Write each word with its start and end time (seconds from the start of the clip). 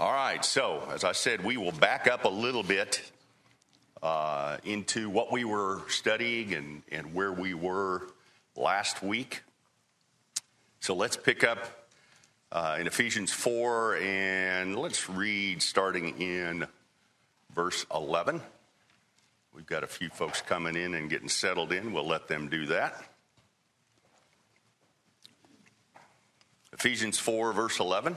All 0.00 0.10
right, 0.10 0.42
so 0.42 0.82
as 0.94 1.04
I 1.04 1.12
said, 1.12 1.44
we 1.44 1.58
will 1.58 1.72
back 1.72 2.06
up 2.06 2.24
a 2.24 2.30
little 2.30 2.62
bit 2.62 3.02
uh, 4.02 4.56
into 4.64 5.10
what 5.10 5.30
we 5.30 5.44
were 5.44 5.82
studying 5.88 6.54
and, 6.54 6.82
and 6.90 7.12
where 7.12 7.30
we 7.30 7.52
were 7.52 8.06
last 8.56 9.02
week. 9.02 9.42
So 10.80 10.94
let's 10.94 11.18
pick 11.18 11.44
up 11.44 11.58
uh, 12.50 12.78
in 12.80 12.86
Ephesians 12.86 13.30
4 13.30 13.96
and 13.96 14.74
let's 14.74 15.10
read 15.10 15.60
starting 15.60 16.18
in 16.18 16.66
verse 17.54 17.84
11. 17.94 18.40
We've 19.54 19.66
got 19.66 19.84
a 19.84 19.86
few 19.86 20.08
folks 20.08 20.40
coming 20.40 20.76
in 20.76 20.94
and 20.94 21.10
getting 21.10 21.28
settled 21.28 21.72
in. 21.72 21.92
We'll 21.92 22.08
let 22.08 22.26
them 22.26 22.48
do 22.48 22.64
that. 22.68 23.04
Ephesians 26.72 27.18
4, 27.18 27.52
verse 27.52 27.78
11. 27.78 28.16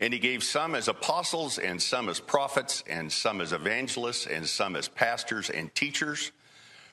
And 0.00 0.14
he 0.14 0.18
gave 0.18 0.42
some 0.42 0.74
as 0.74 0.88
apostles, 0.88 1.58
and 1.58 1.80
some 1.80 2.08
as 2.08 2.20
prophets, 2.20 2.82
and 2.88 3.12
some 3.12 3.40
as 3.40 3.52
evangelists, 3.52 4.26
and 4.26 4.46
some 4.46 4.74
as 4.74 4.88
pastors 4.88 5.50
and 5.50 5.74
teachers, 5.74 6.32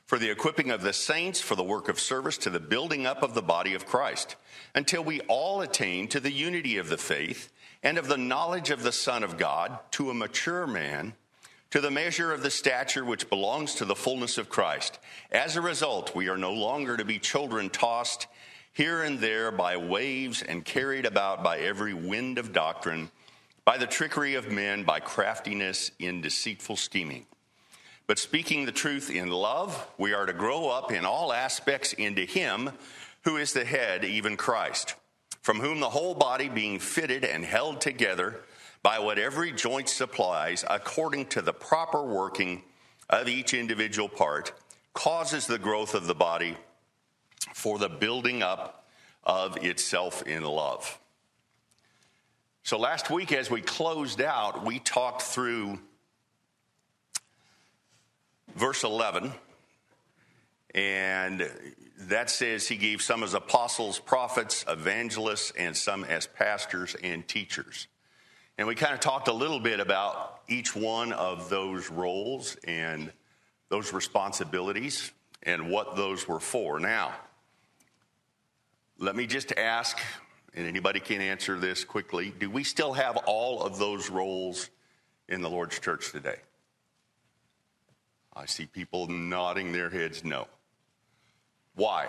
for 0.05 0.19
the 0.19 0.29
equipping 0.29 0.71
of 0.71 0.81
the 0.81 0.93
saints, 0.93 1.39
for 1.39 1.55
the 1.55 1.63
work 1.63 1.87
of 1.87 1.99
service, 1.99 2.37
to 2.39 2.49
the 2.49 2.59
building 2.59 3.05
up 3.05 3.23
of 3.23 3.33
the 3.33 3.41
body 3.41 3.73
of 3.73 3.85
Christ, 3.85 4.35
until 4.75 5.03
we 5.03 5.21
all 5.21 5.61
attain 5.61 6.07
to 6.09 6.19
the 6.19 6.31
unity 6.31 6.77
of 6.77 6.89
the 6.89 6.97
faith 6.97 7.51
and 7.81 7.97
of 7.97 8.07
the 8.07 8.17
knowledge 8.17 8.71
of 8.71 8.83
the 8.83 8.91
Son 8.91 9.23
of 9.23 9.37
God, 9.37 9.79
to 9.91 10.09
a 10.09 10.13
mature 10.13 10.67
man, 10.67 11.13
to 11.69 11.81
the 11.81 11.91
measure 11.91 12.33
of 12.33 12.43
the 12.43 12.49
stature 12.49 13.05
which 13.05 13.29
belongs 13.29 13.75
to 13.75 13.85
the 13.85 13.95
fullness 13.95 14.37
of 14.37 14.49
Christ. 14.49 14.99
As 15.31 15.55
a 15.55 15.61
result, 15.61 16.15
we 16.15 16.29
are 16.29 16.37
no 16.37 16.53
longer 16.53 16.97
to 16.97 17.05
be 17.05 17.19
children 17.19 17.69
tossed 17.69 18.27
here 18.77 19.01
and 19.01 19.17
there 19.19 19.49
by 19.51 19.75
waves 19.75 20.43
and 20.43 20.63
carried 20.63 21.07
about 21.07 21.43
by 21.43 21.57
every 21.57 21.95
wind 21.95 22.37
of 22.37 22.53
doctrine, 22.53 23.09
by 23.65 23.75
the 23.75 23.87
trickery 23.87 24.35
of 24.35 24.51
men, 24.51 24.83
by 24.83 24.99
craftiness 24.99 25.89
in 25.97 26.21
deceitful 26.21 26.75
scheming. 26.75 27.25
But 28.05 28.19
speaking 28.19 28.65
the 28.65 28.71
truth 28.71 29.09
in 29.09 29.31
love, 29.31 29.87
we 29.97 30.13
are 30.13 30.27
to 30.27 30.31
grow 30.31 30.69
up 30.69 30.91
in 30.91 31.05
all 31.05 31.33
aspects 31.33 31.93
into 31.93 32.21
Him 32.21 32.69
who 33.23 33.37
is 33.37 33.51
the 33.51 33.65
head, 33.65 34.05
even 34.05 34.37
Christ, 34.37 34.93
from 35.41 35.59
whom 35.59 35.79
the 35.79 35.89
whole 35.89 36.13
body 36.13 36.47
being 36.47 36.77
fitted 36.77 37.25
and 37.25 37.43
held 37.43 37.81
together 37.81 38.41
by 38.83 38.99
what 38.99 39.17
every 39.17 39.51
joint 39.51 39.89
supplies, 39.89 40.63
according 40.69 41.25
to 41.29 41.41
the 41.41 41.51
proper 41.51 42.03
working 42.03 42.61
of 43.09 43.27
each 43.27 43.55
individual 43.55 44.07
part, 44.07 44.53
causes 44.93 45.47
the 45.47 45.57
growth 45.57 45.95
of 45.95 46.05
the 46.05 46.13
body 46.13 46.55
for 47.53 47.77
the 47.77 47.89
building 47.89 48.41
up 48.41 48.87
of 49.23 49.57
itself 49.63 50.21
in 50.23 50.43
love. 50.43 50.99
So 52.63 52.77
last 52.77 53.09
week, 53.09 53.31
as 53.31 53.49
we 53.49 53.61
closed 53.61 54.21
out, 54.21 54.65
we 54.65 54.79
talked 54.79 55.21
through 55.21 55.79
verse 58.55 58.83
11, 58.83 59.31
and 60.75 61.49
that 61.99 62.29
says 62.29 62.67
he 62.67 62.75
gave 62.75 63.01
some 63.01 63.23
as 63.23 63.33
apostles, 63.33 63.99
prophets, 63.99 64.65
evangelists, 64.67 65.51
and 65.57 65.75
some 65.75 66.03
as 66.03 66.27
pastors 66.27 66.95
and 67.01 67.27
teachers. 67.27 67.87
And 68.57 68.67
we 68.67 68.75
kind 68.75 68.93
of 68.93 68.99
talked 68.99 69.27
a 69.27 69.33
little 69.33 69.59
bit 69.59 69.79
about 69.79 70.41
each 70.47 70.75
one 70.75 71.13
of 71.13 71.49
those 71.49 71.89
roles 71.89 72.57
and 72.63 73.11
those 73.69 73.93
responsibilities 73.93 75.11
and 75.43 75.69
what 75.69 75.95
those 75.95 76.27
were 76.27 76.39
for. 76.39 76.79
Now, 76.79 77.13
let 78.99 79.15
me 79.15 79.27
just 79.27 79.51
ask, 79.53 79.97
and 80.53 80.67
anybody 80.67 80.99
can 80.99 81.21
answer 81.21 81.57
this 81.59 81.83
quickly 81.83 82.33
do 82.39 82.49
we 82.49 82.63
still 82.63 82.93
have 82.93 83.17
all 83.25 83.61
of 83.61 83.77
those 83.77 84.09
roles 84.09 84.69
in 85.27 85.41
the 85.41 85.49
Lord's 85.49 85.79
church 85.79 86.11
today? 86.11 86.37
I 88.35 88.45
see 88.45 88.65
people 88.65 89.07
nodding 89.07 89.71
their 89.71 89.89
heads 89.89 90.23
no. 90.23 90.47
Why? 91.75 92.07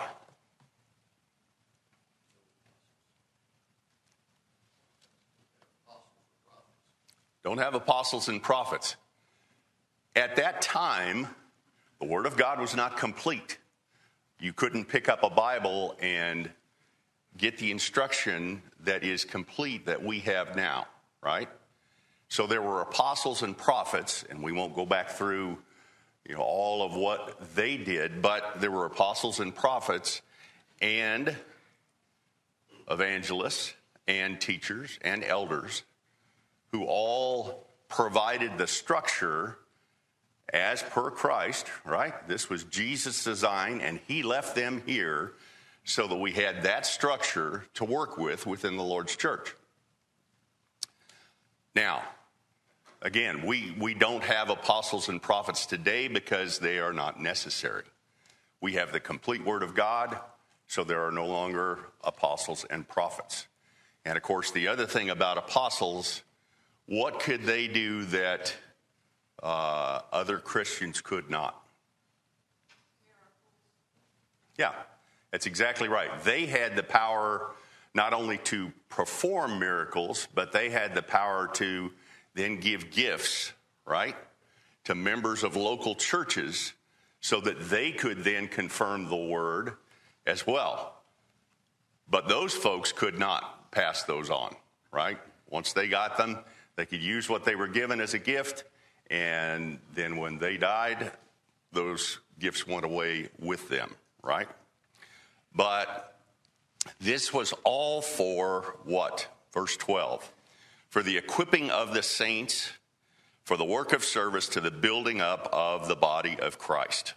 Don't 7.45 7.59
have 7.59 7.75
apostles 7.75 8.29
and 8.29 8.43
prophets. 8.43 8.97
At 10.15 10.37
that 10.37 10.61
time, 10.61 11.29
the 11.99 12.07
Word 12.07 12.27
of 12.27 12.37
God 12.37 12.61
was 12.61 12.75
not 12.75 12.99
complete. 12.99 13.59
You 14.39 14.53
couldn't 14.53 14.87
pick 14.87 15.09
up 15.09 15.23
a 15.23 15.31
Bible 15.31 15.97
and 16.01 16.51
get 17.39 17.59
the 17.59 17.71
instruction 17.71 18.63
that 18.81 19.03
is 19.03 19.25
complete 19.25 19.87
that 19.87 20.03
we 20.03 20.21
have 20.21 20.57
now, 20.57 20.87
right? 21.23 21.49
So 22.29 22.47
there 22.47 22.61
were 22.61 22.83
apostles 22.83 23.43
and 23.43 23.57
prophets, 23.57 24.25
and 24.29 24.43
we 24.43 24.53
won't 24.53 24.75
go 24.75 24.85
back 24.85 25.11
through 25.11 25.59
you 26.29 26.35
know, 26.35 26.43
all 26.43 26.83
of 26.83 26.95
what 26.95 27.55
they 27.55 27.79
did, 27.79 28.21
but 28.21 28.61
there 28.61 28.71
were 28.71 28.85
apostles 28.85 29.41
and 29.41 29.55
prophets 29.55 30.21
and 30.83 31.35
evangelists 32.91 33.73
and 34.07 34.41
teachers 34.41 34.99
and 35.03 35.25
elders 35.25 35.85
who 36.73 36.85
all 36.85 37.67
provided 37.89 38.59
the 38.59 38.67
structure 38.67 39.57
as 40.53 40.83
per 40.83 41.11
Christ, 41.11 41.67
right? 41.85 42.29
This 42.29 42.51
was 42.51 42.65
Jesus' 42.65 43.25
design, 43.25 43.81
and 43.81 44.01
he 44.07 44.23
left 44.23 44.55
them 44.55 44.83
here 44.87 45.33
so 45.89 46.07
that 46.07 46.19
we 46.19 46.33
had 46.33 46.65
that 46.65 46.85
structure 46.85 47.65
to 47.73 47.83
work 47.83 48.19
with 48.19 48.47
within 48.47 48.77
the 48.77 48.83
Lord's 48.83 49.17
church. 49.17 49.55
Now, 51.75 52.03
again, 53.01 53.47
we, 53.47 53.75
we 53.81 53.95
don't 53.95 54.23
have 54.23 54.51
apostles 54.51 55.09
and 55.09 55.21
prophets 55.21 55.65
today 55.65 56.07
because 56.07 56.59
they 56.59 56.79
are 56.79 56.93
not 56.93 57.19
necessary. 57.19 57.85
We 58.61 58.75
have 58.75 58.93
the 58.93 59.01
complete 59.01 59.43
Word 59.47 59.63
of 59.63 59.75
God, 59.75 60.19
so 60.67 60.85
there 60.85 61.07
are 61.07 61.11
no 61.11 61.27
longer 61.27 61.79
apostles 62.05 62.67
and 62.69 62.87
prophets. 62.87 63.47
And 64.05 64.19
of 64.19 64.23
course, 64.23 64.51
the 64.51 64.69
other 64.69 64.85
thing 64.85 65.09
about 65.09 65.39
apostles, 65.39 66.23
what 66.85 67.19
could 67.19 67.45
they 67.45 67.67
do 67.67 68.05
that 68.05 68.55
uh, 69.43 70.01
other 70.13 70.37
Christians 70.39 71.01
could 71.01 71.31
not? 71.31 71.59
Yeah, 74.59 74.73
that's 75.31 75.47
exactly 75.47 75.89
right. 75.89 76.11
They 76.25 76.47
had 76.47 76.77
the 76.77 76.83
power 76.83 77.51
not 77.95 78.13
only 78.13 78.39
to 78.39 78.73
perform 78.89 79.59
miracles, 79.59 80.29
but 80.35 80.53
they 80.53 80.71
had 80.71 80.95
the 80.95 81.03
power 81.03 81.49
to 81.55 81.93
then 82.35 82.61
give 82.61 82.91
gifts, 82.91 83.53
right, 83.85 84.17
to 84.85 84.95
members 84.95 85.43
of 85.43 85.57
local 85.57 85.95
churches 85.95 86.73
so 87.21 87.41
that 87.41 87.69
they 87.69 87.91
could 87.91 88.25
then 88.25 88.47
confirm 88.47 89.09
the 89.09 89.17
word 89.17 89.75
as 90.27 90.47
well. 90.47 90.95
But 92.09 92.29
those 92.29 92.55
folks 92.55 92.93
could 92.93 93.19
not 93.19 93.71
pass 93.71 94.05
those 94.05 94.31
on, 94.31 94.55
right? 94.93 95.19
Once 95.51 95.73
they 95.73 95.89
got 95.89 96.17
them, 96.17 96.39
they 96.77 96.87
could 96.87 97.03
use 97.03 97.29
what 97.29 97.45
they 97.45 97.57
were 97.57 97.67
given 97.67 98.01
as 98.01 98.15
a 98.15 98.19
gift, 98.19 98.65
and 99.11 99.79
then 99.95 100.17
when 100.17 100.39
they 100.39 100.57
died, 100.57 101.11
those 101.73 102.21
gifts 102.39 102.67
went 102.67 102.85
away 102.85 103.29
with 103.39 103.69
them, 103.69 103.95
right? 104.23 104.49
But 105.59 106.15
this 107.01 107.35
was 107.35 107.53
all 107.65 108.01
for 108.01 108.77
what? 108.85 109.27
Verse 109.53 109.77
12. 109.77 110.33
For 110.89 111.03
the 111.03 111.19
equipping 111.19 111.69
of 111.69 111.95
the 111.95 112.03
saints 112.05 112.71
for 113.43 113.57
the 113.57 113.65
work 113.65 113.93
of 113.93 114.05
service 114.05 114.49
to 114.51 114.61
the 114.61 114.71
building 114.71 115.21
up 115.21 115.49
of 115.53 115.89
the 115.89 115.97
body 115.97 116.39
of 116.39 116.59
Christ. 116.59 117.15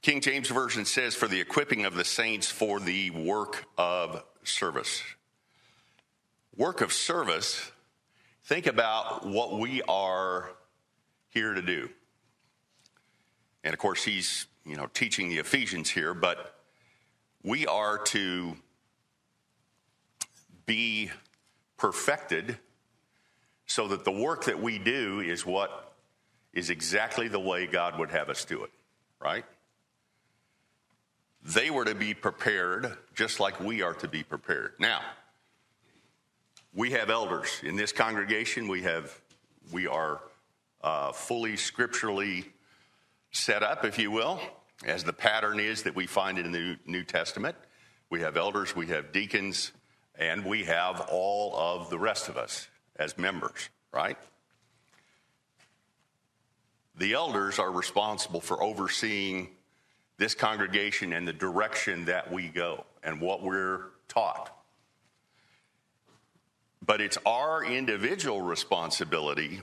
King 0.00 0.22
James 0.22 0.48
Version 0.48 0.86
says, 0.86 1.14
for 1.14 1.28
the 1.28 1.40
equipping 1.40 1.84
of 1.84 1.94
the 1.94 2.04
saints 2.04 2.50
for 2.50 2.80
the 2.80 3.10
work 3.10 3.66
of 3.76 4.24
service. 4.44 5.02
Work 6.56 6.80
of 6.80 6.94
service, 6.94 7.70
think 8.44 8.66
about 8.66 9.26
what 9.26 9.58
we 9.58 9.82
are 9.82 10.52
here 11.28 11.52
to 11.52 11.60
do. 11.60 11.90
And 13.64 13.72
of 13.72 13.78
course, 13.78 14.04
he's, 14.04 14.46
you 14.64 14.76
know, 14.76 14.86
teaching 14.92 15.28
the 15.28 15.38
Ephesians 15.38 15.90
here, 15.90 16.14
but 16.14 16.54
we 17.42 17.66
are 17.66 17.98
to 17.98 18.56
be 20.66 21.10
perfected 21.76 22.58
so 23.66 23.88
that 23.88 24.04
the 24.04 24.10
work 24.10 24.44
that 24.44 24.60
we 24.60 24.78
do 24.78 25.20
is 25.20 25.44
what 25.44 25.94
is 26.52 26.70
exactly 26.70 27.28
the 27.28 27.38
way 27.38 27.66
God 27.66 27.98
would 27.98 28.10
have 28.10 28.28
us 28.28 28.44
do 28.44 28.64
it, 28.64 28.70
right? 29.20 29.44
They 31.42 31.70
were 31.70 31.84
to 31.84 31.94
be 31.94 32.14
prepared 32.14 32.96
just 33.14 33.40
like 33.40 33.60
we 33.60 33.82
are 33.82 33.94
to 33.94 34.08
be 34.08 34.22
prepared. 34.22 34.72
Now, 34.78 35.00
we 36.74 36.90
have 36.92 37.10
elders 37.10 37.60
in 37.62 37.76
this 37.76 37.92
congregation. 37.92 38.68
We 38.68 38.82
have 38.82 39.18
we 39.72 39.86
are 39.86 40.20
uh, 40.82 41.12
fully 41.12 41.56
scripturally 41.56 42.46
set 43.30 43.62
up, 43.62 43.84
if 43.84 43.98
you 43.98 44.10
will, 44.10 44.40
as 44.84 45.04
the 45.04 45.12
pattern 45.12 45.60
is 45.60 45.82
that 45.82 45.94
we 45.94 46.06
find 46.06 46.38
in 46.38 46.52
the 46.52 46.76
New, 46.86 47.04
Testament. 47.04 47.56
We 48.10 48.20
have 48.20 48.36
elders, 48.36 48.74
we 48.74 48.86
have 48.88 49.12
deacons, 49.12 49.72
and 50.14 50.44
we 50.44 50.64
have 50.64 51.06
all 51.10 51.56
of 51.56 51.90
the 51.90 51.98
rest 51.98 52.28
of 52.28 52.36
us 52.36 52.68
as 52.96 53.18
members, 53.18 53.68
right? 53.92 54.16
The 56.96 57.12
elders 57.12 57.58
are 57.58 57.70
responsible 57.70 58.40
for 58.40 58.62
overseeing 58.62 59.50
this 60.16 60.34
congregation 60.34 61.12
and 61.12 61.26
the 61.26 61.32
direction 61.32 62.06
that 62.06 62.32
we 62.32 62.48
go 62.48 62.84
and 63.04 63.20
what 63.20 63.42
we're 63.42 63.82
taught. 64.08 64.50
But 66.84 67.00
it's 67.00 67.18
our 67.24 67.64
individual 67.64 68.40
responsibility 68.40 69.60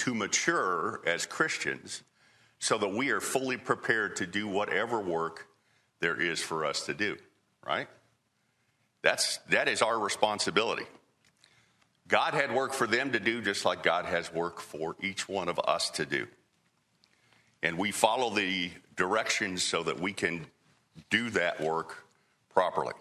to 0.00 0.14
mature 0.14 1.00
as 1.06 1.26
Christians 1.26 2.02
so 2.58 2.76
that 2.78 2.92
we 2.92 3.10
are 3.10 3.20
fully 3.20 3.56
prepared 3.56 4.16
to 4.16 4.26
do 4.26 4.46
whatever 4.46 5.00
work 5.00 5.46
there 6.00 6.20
is 6.20 6.40
for 6.42 6.64
us 6.64 6.86
to 6.86 6.94
do, 6.94 7.16
right? 7.66 7.88
That's, 9.02 9.38
that 9.48 9.68
is 9.68 9.82
our 9.82 9.98
responsibility. 9.98 10.84
God 12.08 12.34
had 12.34 12.54
work 12.54 12.72
for 12.72 12.86
them 12.86 13.12
to 13.12 13.20
do 13.20 13.40
just 13.40 13.64
like 13.64 13.82
God 13.82 14.04
has 14.04 14.32
work 14.32 14.60
for 14.60 14.96
each 15.00 15.28
one 15.28 15.48
of 15.48 15.58
us 15.60 15.90
to 15.90 16.04
do. 16.04 16.26
And 17.62 17.78
we 17.78 17.92
follow 17.92 18.30
the 18.30 18.70
directions 18.96 19.62
so 19.62 19.82
that 19.82 20.00
we 20.00 20.12
can 20.12 20.46
do 21.08 21.30
that 21.30 21.60
work 21.60 22.04
properly. 22.52 22.94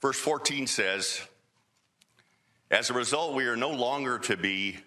Verse 0.00 0.18
14 0.18 0.66
says, 0.66 1.20
As 2.70 2.90
a 2.90 2.94
result, 2.94 3.34
we 3.34 3.46
are 3.46 3.56
no 3.56 3.70
longer 3.70 4.18
to 4.20 4.36
be 4.36 4.78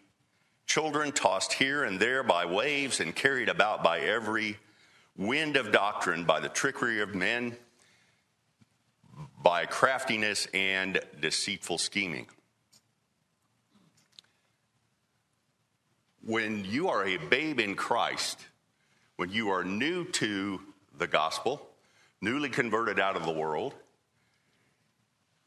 children 0.66 1.14
tossed 1.14 1.54
here 1.54 1.86
and 1.86 1.98
there 1.98 2.24
by 2.24 2.46
waves 2.46 3.00
and 3.00 3.16
carried 3.16 3.48
about 3.48 3.84
by 3.84 4.00
every 4.00 4.58
wind 5.16 5.56
of 5.56 5.72
doctrine, 5.72 6.26
by 6.26 6.42
the 6.42 6.50
trickery 6.50 7.00
of 7.00 7.16
men, 7.16 7.56
by 9.42 9.66
craftiness 9.66 10.46
and 10.54 11.00
deceitful 11.22 11.78
scheming. 11.78 12.28
When 16.22 16.66
you 16.66 16.90
are 16.90 17.06
a 17.06 17.16
babe 17.16 17.62
in 17.62 17.76
Christ, 17.76 18.46
when 19.16 19.30
you 19.30 19.52
are 19.52 19.64
new 19.64 20.04
to 20.04 20.60
the 20.98 21.08
gospel, 21.08 21.66
newly 22.20 22.50
converted 22.50 23.00
out 23.00 23.16
of 23.16 23.24
the 23.24 23.32
world, 23.32 23.74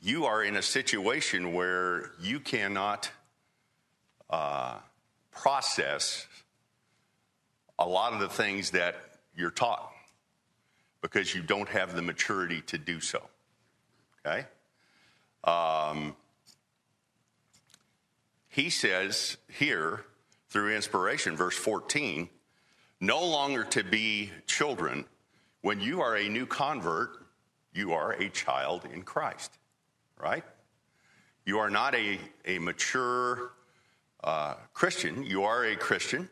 you 0.02 0.24
are 0.24 0.42
in 0.42 0.56
a 0.56 0.62
situation 0.62 1.52
where 1.52 2.10
you 2.20 2.40
cannot 2.40 3.08
uh, 4.28 4.74
process 5.30 6.26
a 7.78 7.86
lot 7.86 8.12
of 8.12 8.18
the 8.18 8.28
things 8.28 8.72
that 8.72 8.96
you're 9.36 9.52
taught 9.52 9.92
because 11.02 11.34
you 11.34 11.42
don't 11.42 11.68
have 11.68 11.94
the 11.94 12.02
maturity 12.02 12.62
to 12.62 12.78
do 12.78 12.98
so. 12.98 13.22
Okay? 14.26 14.44
Um, 15.44 16.16
he 18.48 18.70
says 18.70 19.36
here, 19.48 20.04
through 20.48 20.74
inspiration, 20.74 21.36
verse 21.36 21.56
14, 21.56 22.28
no 23.00 23.24
longer 23.24 23.62
to 23.64 23.84
be 23.84 24.32
children. 24.46 25.04
When 25.60 25.80
you 25.80 26.00
are 26.00 26.16
a 26.16 26.28
new 26.28 26.46
convert, 26.46 27.10
you 27.72 27.92
are 27.92 28.12
a 28.12 28.28
child 28.28 28.82
in 28.92 29.02
Christ 29.02 29.58
right? 30.22 30.44
You 31.44 31.58
are 31.58 31.70
not 31.70 31.94
a, 31.94 32.18
a 32.46 32.58
mature 32.60 33.52
uh, 34.22 34.54
Christian. 34.72 35.24
You 35.24 35.42
are 35.42 35.64
a 35.64 35.76
Christian, 35.76 36.28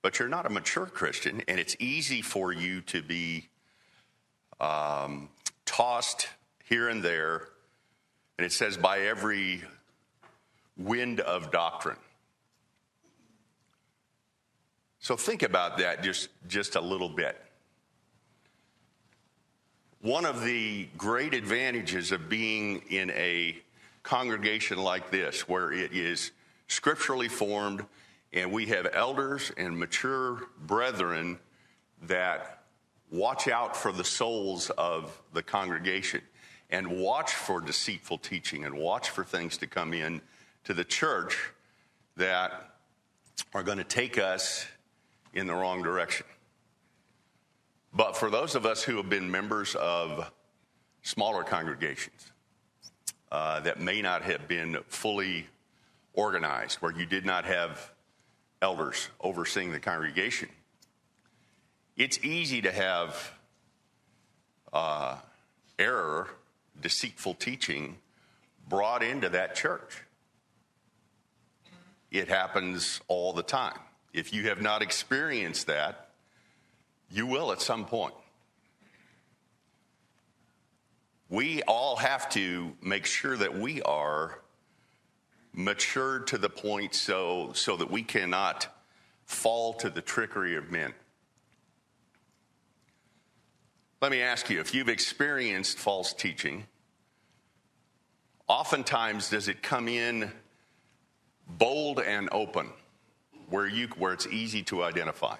but 0.00 0.18
you're 0.18 0.28
not 0.28 0.46
a 0.46 0.50
mature 0.50 0.86
Christian, 0.86 1.42
and 1.48 1.58
it's 1.58 1.74
easy 1.80 2.22
for 2.22 2.52
you 2.52 2.80
to 2.82 3.02
be 3.02 3.48
um, 4.60 5.28
tossed 5.66 6.28
here 6.64 6.88
and 6.88 7.02
there. 7.02 7.48
And 8.38 8.46
it 8.46 8.52
says, 8.52 8.76
by 8.76 9.00
every 9.00 9.62
wind 10.76 11.20
of 11.20 11.50
doctrine. 11.50 11.98
So 15.00 15.16
think 15.16 15.42
about 15.42 15.78
that 15.78 16.04
just, 16.04 16.28
just 16.46 16.76
a 16.76 16.80
little 16.80 17.08
bit. 17.08 17.36
One 20.02 20.24
of 20.24 20.42
the 20.42 20.88
great 20.98 21.32
advantages 21.32 22.10
of 22.10 22.28
being 22.28 22.82
in 22.90 23.10
a 23.10 23.56
congregation 24.02 24.78
like 24.78 25.12
this, 25.12 25.48
where 25.48 25.72
it 25.72 25.92
is 25.92 26.32
scripturally 26.66 27.28
formed 27.28 27.86
and 28.32 28.50
we 28.50 28.66
have 28.66 28.88
elders 28.94 29.52
and 29.56 29.78
mature 29.78 30.48
brethren 30.58 31.38
that 32.08 32.64
watch 33.12 33.46
out 33.46 33.76
for 33.76 33.92
the 33.92 34.02
souls 34.02 34.70
of 34.70 35.22
the 35.34 35.42
congregation 35.44 36.20
and 36.68 36.88
watch 36.88 37.32
for 37.32 37.60
deceitful 37.60 38.18
teaching 38.18 38.64
and 38.64 38.74
watch 38.74 39.08
for 39.08 39.22
things 39.22 39.56
to 39.58 39.68
come 39.68 39.94
in 39.94 40.20
to 40.64 40.74
the 40.74 40.82
church 40.82 41.38
that 42.16 42.74
are 43.54 43.62
going 43.62 43.78
to 43.78 43.84
take 43.84 44.18
us 44.18 44.66
in 45.32 45.46
the 45.46 45.54
wrong 45.54 45.80
direction. 45.80 46.26
But 47.94 48.16
for 48.16 48.30
those 48.30 48.54
of 48.54 48.64
us 48.64 48.82
who 48.82 48.96
have 48.96 49.10
been 49.10 49.30
members 49.30 49.74
of 49.74 50.30
smaller 51.02 51.44
congregations 51.44 52.32
uh, 53.30 53.60
that 53.60 53.80
may 53.80 54.00
not 54.00 54.22
have 54.22 54.48
been 54.48 54.78
fully 54.88 55.46
organized, 56.14 56.78
where 56.78 56.92
you 56.92 57.04
did 57.04 57.26
not 57.26 57.44
have 57.44 57.92
elders 58.62 59.08
overseeing 59.20 59.72
the 59.72 59.80
congregation, 59.80 60.48
it's 61.96 62.18
easy 62.24 62.62
to 62.62 62.72
have 62.72 63.32
uh, 64.72 65.16
error, 65.78 66.28
deceitful 66.80 67.34
teaching 67.34 67.98
brought 68.68 69.02
into 69.02 69.28
that 69.28 69.54
church. 69.54 70.02
It 72.10 72.28
happens 72.28 73.00
all 73.08 73.32
the 73.32 73.42
time. 73.42 73.78
If 74.14 74.32
you 74.32 74.48
have 74.48 74.62
not 74.62 74.82
experienced 74.82 75.66
that, 75.66 76.01
you 77.12 77.26
will 77.26 77.52
at 77.52 77.60
some 77.60 77.84
point. 77.84 78.14
We 81.28 81.62
all 81.62 81.96
have 81.96 82.28
to 82.30 82.72
make 82.82 83.06
sure 83.06 83.36
that 83.36 83.54
we 83.54 83.82
are 83.82 84.40
matured 85.52 86.26
to 86.28 86.38
the 86.38 86.48
point 86.48 86.94
so, 86.94 87.52
so 87.54 87.76
that 87.76 87.90
we 87.90 88.02
cannot 88.02 88.66
fall 89.26 89.74
to 89.74 89.90
the 89.90 90.00
trickery 90.00 90.56
of 90.56 90.70
men. 90.70 90.94
Let 94.00 94.10
me 94.10 94.22
ask 94.22 94.50
you 94.50 94.60
if 94.60 94.74
you've 94.74 94.88
experienced 94.88 95.78
false 95.78 96.12
teaching, 96.12 96.64
oftentimes 98.48 99.30
does 99.30 99.48
it 99.48 99.62
come 99.62 99.86
in 99.86 100.32
bold 101.46 102.00
and 102.00 102.28
open 102.32 102.70
where, 103.48 103.66
you, 103.66 103.88
where 103.98 104.12
it's 104.12 104.26
easy 104.26 104.62
to 104.64 104.82
identify? 104.82 105.36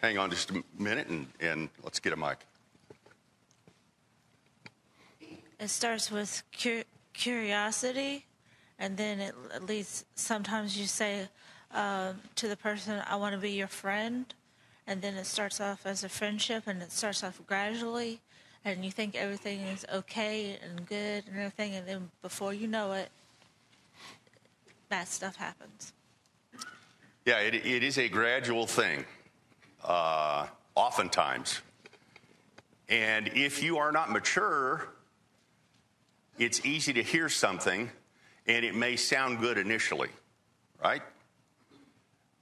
Hang 0.00 0.18
on 0.18 0.30
just 0.30 0.50
a 0.50 0.62
minute 0.78 1.08
and, 1.08 1.26
and 1.40 1.68
let's 1.82 2.00
get 2.00 2.12
a 2.12 2.16
mic. 2.16 2.38
It 5.58 5.68
starts 5.68 6.10
with 6.10 6.42
cu- 6.58 6.84
curiosity, 7.12 8.24
and 8.78 8.96
then 8.96 9.20
it, 9.20 9.34
at 9.54 9.66
least 9.66 10.06
sometimes 10.14 10.78
you 10.78 10.86
say 10.86 11.28
uh, 11.72 12.14
to 12.36 12.48
the 12.48 12.56
person, 12.56 13.02
I 13.06 13.16
want 13.16 13.34
to 13.34 13.40
be 13.40 13.50
your 13.50 13.68
friend. 13.68 14.32
And 14.86 15.02
then 15.02 15.14
it 15.14 15.26
starts 15.26 15.60
off 15.60 15.84
as 15.84 16.02
a 16.02 16.08
friendship, 16.08 16.64
and 16.66 16.82
it 16.82 16.90
starts 16.90 17.22
off 17.22 17.40
gradually, 17.46 18.20
and 18.64 18.84
you 18.84 18.90
think 18.90 19.14
everything 19.14 19.60
is 19.60 19.84
okay 19.92 20.58
and 20.62 20.86
good 20.86 21.24
and 21.28 21.36
everything, 21.36 21.74
and 21.74 21.86
then 21.86 22.10
before 22.22 22.54
you 22.54 22.66
know 22.66 22.92
it, 22.92 23.10
bad 24.88 25.06
stuff 25.06 25.36
happens. 25.36 25.92
Yeah, 27.26 27.38
it, 27.38 27.54
it 27.54 27.82
is 27.84 27.98
a 27.98 28.08
gradual 28.08 28.66
thing 28.66 29.04
uh, 29.84 30.46
oftentimes. 30.74 31.60
And 32.88 33.28
if 33.34 33.62
you 33.62 33.78
are 33.78 33.92
not 33.92 34.10
mature, 34.10 34.88
it's 36.38 36.64
easy 36.64 36.92
to 36.94 37.02
hear 37.02 37.28
something 37.28 37.90
and 38.46 38.64
it 38.64 38.74
may 38.74 38.96
sound 38.96 39.38
good 39.38 39.58
initially, 39.58 40.08
right? 40.82 41.02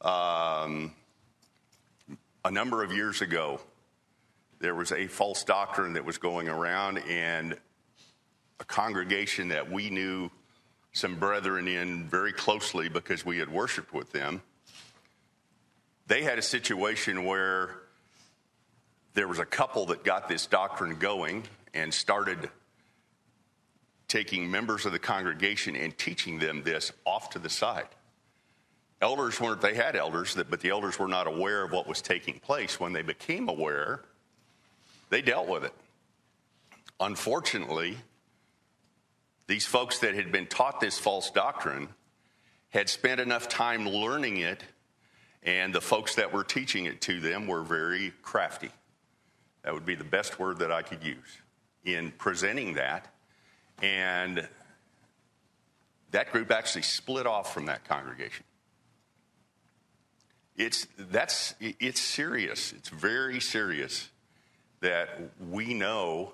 Um, 0.00 0.92
a 2.44 2.50
number 2.50 2.82
of 2.82 2.92
years 2.92 3.20
ago, 3.20 3.60
there 4.60 4.74
was 4.74 4.92
a 4.92 5.06
false 5.06 5.44
doctrine 5.44 5.92
that 5.94 6.04
was 6.04 6.18
going 6.18 6.48
around, 6.48 6.98
and 7.08 7.56
a 8.60 8.64
congregation 8.64 9.48
that 9.48 9.70
we 9.70 9.90
knew 9.90 10.30
some 10.92 11.16
brethren 11.16 11.68
in 11.68 12.08
very 12.08 12.32
closely 12.32 12.88
because 12.88 13.24
we 13.24 13.38
had 13.38 13.48
worshiped 13.48 13.92
with 13.92 14.10
them 14.12 14.42
they 16.08 16.22
had 16.22 16.38
a 16.38 16.42
situation 16.42 17.24
where 17.24 17.76
there 19.14 19.28
was 19.28 19.38
a 19.38 19.44
couple 19.44 19.86
that 19.86 20.04
got 20.04 20.28
this 20.28 20.46
doctrine 20.46 20.98
going 20.98 21.44
and 21.74 21.92
started 21.92 22.50
taking 24.08 24.50
members 24.50 24.86
of 24.86 24.92
the 24.92 24.98
congregation 24.98 25.76
and 25.76 25.96
teaching 25.96 26.38
them 26.38 26.62
this 26.62 26.92
off 27.04 27.30
to 27.30 27.38
the 27.38 27.50
side. 27.50 27.88
Elders 29.00 29.40
weren't, 29.40 29.60
they 29.60 29.74
had 29.74 29.94
elders, 29.94 30.36
but 30.48 30.60
the 30.60 30.70
elders 30.70 30.98
were 30.98 31.08
not 31.08 31.26
aware 31.26 31.62
of 31.62 31.70
what 31.70 31.86
was 31.86 32.00
taking 32.00 32.40
place. 32.40 32.80
When 32.80 32.94
they 32.94 33.02
became 33.02 33.48
aware, 33.48 34.00
they 35.10 35.22
dealt 35.22 35.46
with 35.46 35.64
it. 35.64 35.74
Unfortunately, 36.98 37.96
these 39.46 39.66
folks 39.66 40.00
that 40.00 40.14
had 40.14 40.32
been 40.32 40.46
taught 40.46 40.80
this 40.80 40.98
false 40.98 41.30
doctrine 41.30 41.88
had 42.70 42.88
spent 42.88 43.20
enough 43.20 43.48
time 43.48 43.88
learning 43.88 44.38
it, 44.38 44.64
and 45.42 45.74
the 45.74 45.80
folks 45.80 46.16
that 46.16 46.32
were 46.32 46.44
teaching 46.44 46.86
it 46.86 47.00
to 47.02 47.20
them 47.20 47.46
were 47.46 47.62
very 47.62 48.12
crafty. 48.22 48.70
That 49.62 49.74
would 49.74 49.86
be 49.86 49.94
the 49.94 50.04
best 50.04 50.38
word 50.38 50.58
that 50.58 50.72
I 50.72 50.82
could 50.82 51.04
use 51.04 51.38
in 51.84 52.12
presenting 52.12 52.74
that. 52.74 53.12
And 53.82 54.48
that 56.10 56.32
group 56.32 56.50
actually 56.50 56.82
split 56.82 57.26
off 57.26 57.52
from 57.52 57.66
that 57.66 57.84
congregation. 57.84 58.44
It's, 60.56 60.88
that's, 60.98 61.54
it's 61.60 62.00
serious. 62.00 62.72
It's 62.72 62.88
very 62.88 63.40
serious 63.40 64.08
that 64.80 65.30
we 65.50 65.74
know 65.74 66.32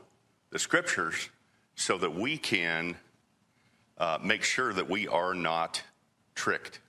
the 0.51 0.59
scriptures 0.59 1.29
so 1.75 1.99
that 1.99 2.15
we 2.15 2.39
can 2.39 2.97
uh, 3.99 4.19
make 4.23 4.43
sure 4.43 4.73
that 4.73 4.89
we 4.89 5.09
are 5.09 5.35
not 5.35 5.83
tricked. 6.35 6.81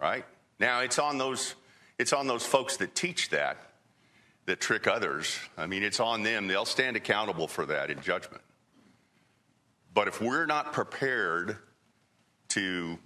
Right? 0.00 0.24
Now 0.62 0.78
it's 0.78 1.00
on 1.00 1.18
those 1.18 1.56
it's 1.98 2.12
on 2.12 2.28
those 2.28 2.46
folks 2.46 2.76
that 2.76 2.94
teach 2.94 3.30
that 3.30 3.56
that 4.46 4.60
trick 4.60 4.86
others. 4.86 5.36
I 5.58 5.66
mean, 5.66 5.82
it's 5.82 5.98
on 5.98 6.22
them. 6.22 6.46
They'll 6.46 6.64
stand 6.64 6.96
accountable 6.96 7.48
for 7.48 7.66
that 7.66 7.90
in 7.90 8.00
judgment. 8.00 8.44
But 9.92 10.06
if 10.06 10.20
we're 10.22 10.46
not 10.46 10.72
prepared 10.72 11.58
to 12.50 12.96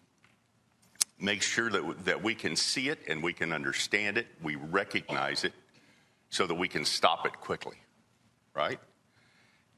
make 1.18 1.40
sure 1.40 1.70
that, 1.70 2.04
that 2.04 2.22
we 2.22 2.34
can 2.34 2.56
see 2.56 2.90
it 2.90 2.98
and 3.08 3.22
we 3.22 3.32
can 3.32 3.54
understand 3.54 4.18
it, 4.18 4.26
we 4.42 4.56
recognize 4.56 5.42
it, 5.42 5.54
so 6.28 6.46
that 6.46 6.54
we 6.54 6.68
can 6.68 6.84
stop 6.84 7.24
it 7.24 7.40
quickly, 7.40 7.76
right? 8.54 8.80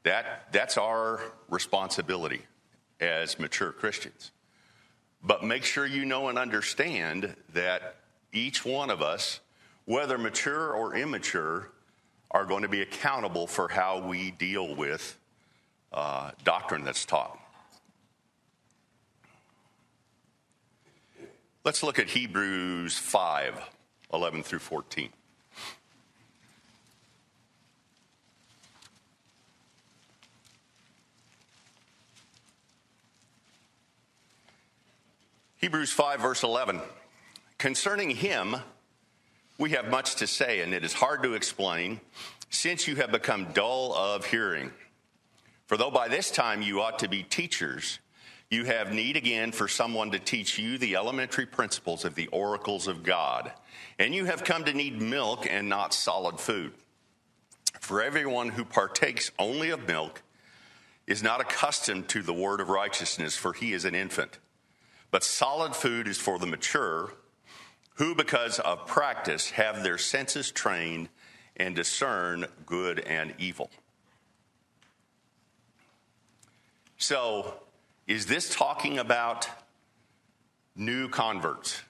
That, 0.03 0.51
that's 0.51 0.77
our 0.77 1.21
responsibility 1.49 2.41
as 2.99 3.39
mature 3.39 3.71
Christians. 3.71 4.31
But 5.23 5.43
make 5.43 5.63
sure 5.63 5.85
you 5.85 6.05
know 6.05 6.29
and 6.29 6.37
understand 6.37 7.35
that 7.53 7.95
each 8.31 8.63
one 8.63 8.89
of 8.89 9.01
us, 9.01 9.39
whether 9.85 10.17
mature 10.17 10.71
or 10.71 10.95
immature, 10.95 11.71
are 12.31 12.45
going 12.45 12.61
to 12.61 12.69
be 12.69 12.81
accountable 12.81 13.47
for 13.47 13.67
how 13.67 13.99
we 13.99 14.31
deal 14.31 14.75
with 14.75 15.17
uh, 15.91 16.31
doctrine 16.43 16.83
that's 16.83 17.05
taught. 17.05 17.39
Let's 21.65 21.83
look 21.83 21.99
at 21.99 22.07
Hebrews 22.09 22.97
5 22.97 23.61
11 24.11 24.43
through 24.43 24.59
14. 24.59 25.09
Hebrews 35.59 35.91
5, 35.91 36.21
verse 36.21 36.43
11. 36.43 36.79
Concerning 37.57 38.11
him, 38.11 38.55
we 39.57 39.71
have 39.71 39.89
much 39.89 40.15
to 40.15 40.25
say, 40.25 40.61
and 40.61 40.73
it 40.73 40.85
is 40.85 40.93
hard 40.93 41.21
to 41.23 41.33
explain, 41.33 41.99
since 42.49 42.87
you 42.87 42.95
have 42.95 43.11
become 43.11 43.51
dull 43.51 43.93
of 43.93 44.25
hearing. 44.25 44.71
For 45.67 45.75
though 45.75 45.91
by 45.91 46.07
this 46.07 46.31
time 46.31 46.61
you 46.61 46.79
ought 46.79 46.99
to 46.99 47.09
be 47.09 47.23
teachers, 47.23 47.99
you 48.49 48.63
have 48.63 48.93
need 48.93 49.17
again 49.17 49.51
for 49.51 49.67
someone 49.67 50.11
to 50.11 50.19
teach 50.19 50.57
you 50.57 50.77
the 50.77 50.95
elementary 50.95 51.45
principles 51.45 52.05
of 52.05 52.15
the 52.15 52.27
oracles 52.27 52.87
of 52.87 53.03
God. 53.03 53.51
And 53.99 54.15
you 54.15 54.23
have 54.25 54.45
come 54.45 54.63
to 54.63 54.73
need 54.73 55.01
milk 55.01 55.45
and 55.45 55.67
not 55.67 55.93
solid 55.93 56.39
food. 56.39 56.71
For 57.81 58.01
everyone 58.01 58.47
who 58.47 58.63
partakes 58.63 59.29
only 59.37 59.71
of 59.71 59.89
milk 59.89 60.21
is 61.05 61.21
not 61.21 61.41
accustomed 61.41 62.07
to 62.07 62.21
the 62.21 62.33
word 62.33 62.61
of 62.61 62.69
righteousness, 62.69 63.35
for 63.35 63.51
he 63.51 63.73
is 63.73 63.83
an 63.83 63.93
infant. 63.93 64.39
But 65.11 65.23
solid 65.23 65.75
food 65.75 66.07
is 66.07 66.17
for 66.17 66.37
the 66.37 66.45
mature, 66.45 67.13
who, 67.95 68.15
because 68.15 68.59
of 68.59 68.85
practice, 68.85 69.51
have 69.51 69.83
their 69.83 69.97
senses 69.97 70.51
trained 70.51 71.09
and 71.57 71.75
discern 71.75 72.45
good 72.65 72.99
and 72.99 73.33
evil. 73.37 73.69
So, 76.97 77.55
is 78.07 78.25
this 78.25 78.53
talking 78.53 78.97
about 78.97 79.47
new 80.75 81.09
converts, 81.09 81.81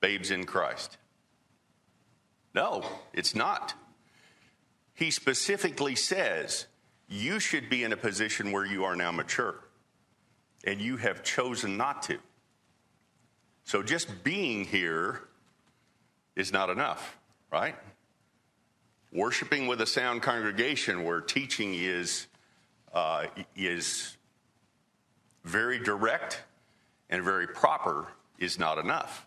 babes 0.00 0.30
in 0.30 0.44
Christ? 0.44 0.96
No, 2.54 2.84
it's 3.12 3.34
not. 3.34 3.74
He 4.94 5.10
specifically 5.10 5.94
says 5.96 6.66
you 7.08 7.40
should 7.40 7.68
be 7.68 7.82
in 7.82 7.92
a 7.92 7.96
position 7.96 8.52
where 8.52 8.64
you 8.64 8.84
are 8.84 8.94
now 8.94 9.10
mature 9.10 9.64
and 10.64 10.80
you 10.80 10.96
have 10.96 11.22
chosen 11.22 11.76
not 11.76 12.02
to. 12.02 12.18
So 13.64 13.82
just 13.82 14.24
being 14.24 14.64
here 14.64 15.22
is 16.36 16.52
not 16.52 16.70
enough, 16.70 17.18
right? 17.50 17.76
Worshiping 19.12 19.66
with 19.66 19.80
a 19.80 19.86
sound 19.86 20.22
congregation 20.22 21.04
where 21.04 21.20
teaching 21.20 21.74
is, 21.74 22.26
uh, 22.92 23.26
is 23.54 24.16
very 25.44 25.78
direct 25.78 26.42
and 27.10 27.22
very 27.22 27.46
proper 27.46 28.08
is 28.38 28.58
not 28.58 28.78
enough. 28.78 29.26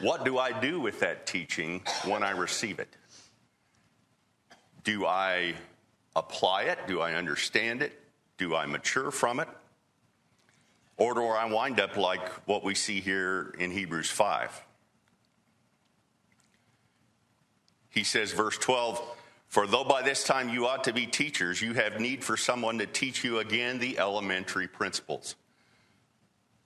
What 0.00 0.24
do 0.24 0.38
I 0.38 0.58
do 0.58 0.80
with 0.80 1.00
that 1.00 1.26
teaching 1.26 1.82
when 2.04 2.22
I 2.22 2.30
receive 2.30 2.78
it? 2.78 2.88
Do 4.82 5.06
I 5.06 5.54
apply 6.16 6.64
it? 6.64 6.78
Do 6.88 7.00
I 7.00 7.14
understand 7.14 7.82
it? 7.82 7.92
Do 8.38 8.56
I 8.56 8.66
mature 8.66 9.10
from 9.10 9.38
it? 9.38 9.48
Or 11.02 11.14
do 11.14 11.24
I 11.24 11.46
wind 11.46 11.80
up 11.80 11.96
like 11.96 12.28
what 12.46 12.62
we 12.62 12.76
see 12.76 13.00
here 13.00 13.52
in 13.58 13.72
Hebrews 13.72 14.08
5? 14.08 14.62
He 17.90 18.04
says, 18.04 18.30
verse 18.30 18.56
12, 18.56 19.02
For 19.48 19.66
though 19.66 19.82
by 19.82 20.02
this 20.02 20.22
time 20.22 20.48
you 20.48 20.68
ought 20.68 20.84
to 20.84 20.92
be 20.92 21.06
teachers, 21.06 21.60
you 21.60 21.72
have 21.74 21.98
need 21.98 22.22
for 22.22 22.36
someone 22.36 22.78
to 22.78 22.86
teach 22.86 23.24
you 23.24 23.40
again 23.40 23.80
the 23.80 23.98
elementary 23.98 24.68
principles. 24.68 25.34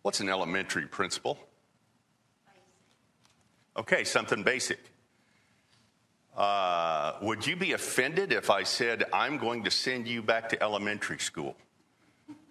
What's 0.02 0.20
an 0.20 0.28
elementary 0.28 0.84
principle? 0.84 1.38
Okay, 3.74 4.04
something 4.04 4.42
basic. 4.42 4.80
Uh, 6.36 7.14
would 7.22 7.46
you 7.46 7.56
be 7.56 7.72
offended 7.72 8.34
if 8.34 8.50
I 8.50 8.64
said, 8.64 9.04
I'm 9.14 9.38
going 9.38 9.64
to 9.64 9.70
send 9.70 10.06
you 10.06 10.20
back 10.20 10.50
to 10.50 10.62
elementary 10.62 11.20
school? 11.20 11.56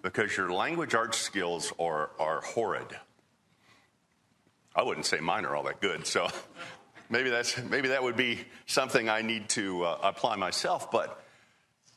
Because 0.06 0.38
your 0.38 0.52
language 0.52 0.94
arts 0.94 1.18
skills 1.18 1.74
are, 1.80 2.12
are 2.20 2.42
horrid. 2.42 2.86
I 4.76 4.84
wouldn't 4.84 5.08
say 5.08 5.20
mine 5.20 5.46
are 5.46 5.56
all 5.56 5.64
that 5.64 5.82
good, 5.82 6.06
so 6.06 6.28
maybe, 7.10 7.32
that's, 7.32 7.60
maybe 7.64 7.88
that 7.88 8.04
would 8.04 8.16
be 8.16 8.42
something 8.68 9.10
I 9.10 9.24
need 9.24 9.50
to 9.50 9.84
uh, 9.84 9.98
apply 10.04 10.36
myself, 10.36 10.92
but 10.92 11.24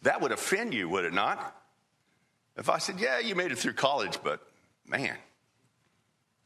that 0.02 0.22
would 0.22 0.32
offend 0.32 0.72
you, 0.72 0.88
would 0.88 1.04
it 1.04 1.12
not? 1.12 1.54
If 2.56 2.70
I 2.70 2.78
said, 2.78 2.98
Yeah, 2.98 3.18
you 3.18 3.34
made 3.34 3.52
it 3.52 3.58
through 3.58 3.74
college, 3.74 4.18
but 4.24 4.40
man, 4.86 5.14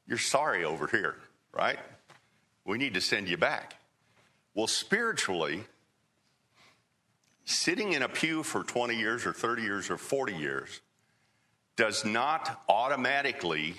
you're 0.08 0.18
sorry 0.18 0.64
over 0.64 0.88
here, 0.88 1.14
right? 1.52 1.78
We 2.64 2.76
need 2.76 2.94
to 2.94 3.00
send 3.00 3.28
you 3.28 3.36
back. 3.36 3.76
Well, 4.52 4.66
spiritually, 4.66 5.62
sitting 7.44 7.92
in 7.92 8.02
a 8.02 8.08
pew 8.08 8.42
for 8.42 8.64
20 8.64 8.96
years 8.96 9.26
or 9.26 9.32
30 9.32 9.62
years 9.62 9.90
or 9.90 9.96
40 9.96 10.34
years 10.34 10.80
does 11.82 12.04
not 12.04 12.62
automatically 12.68 13.74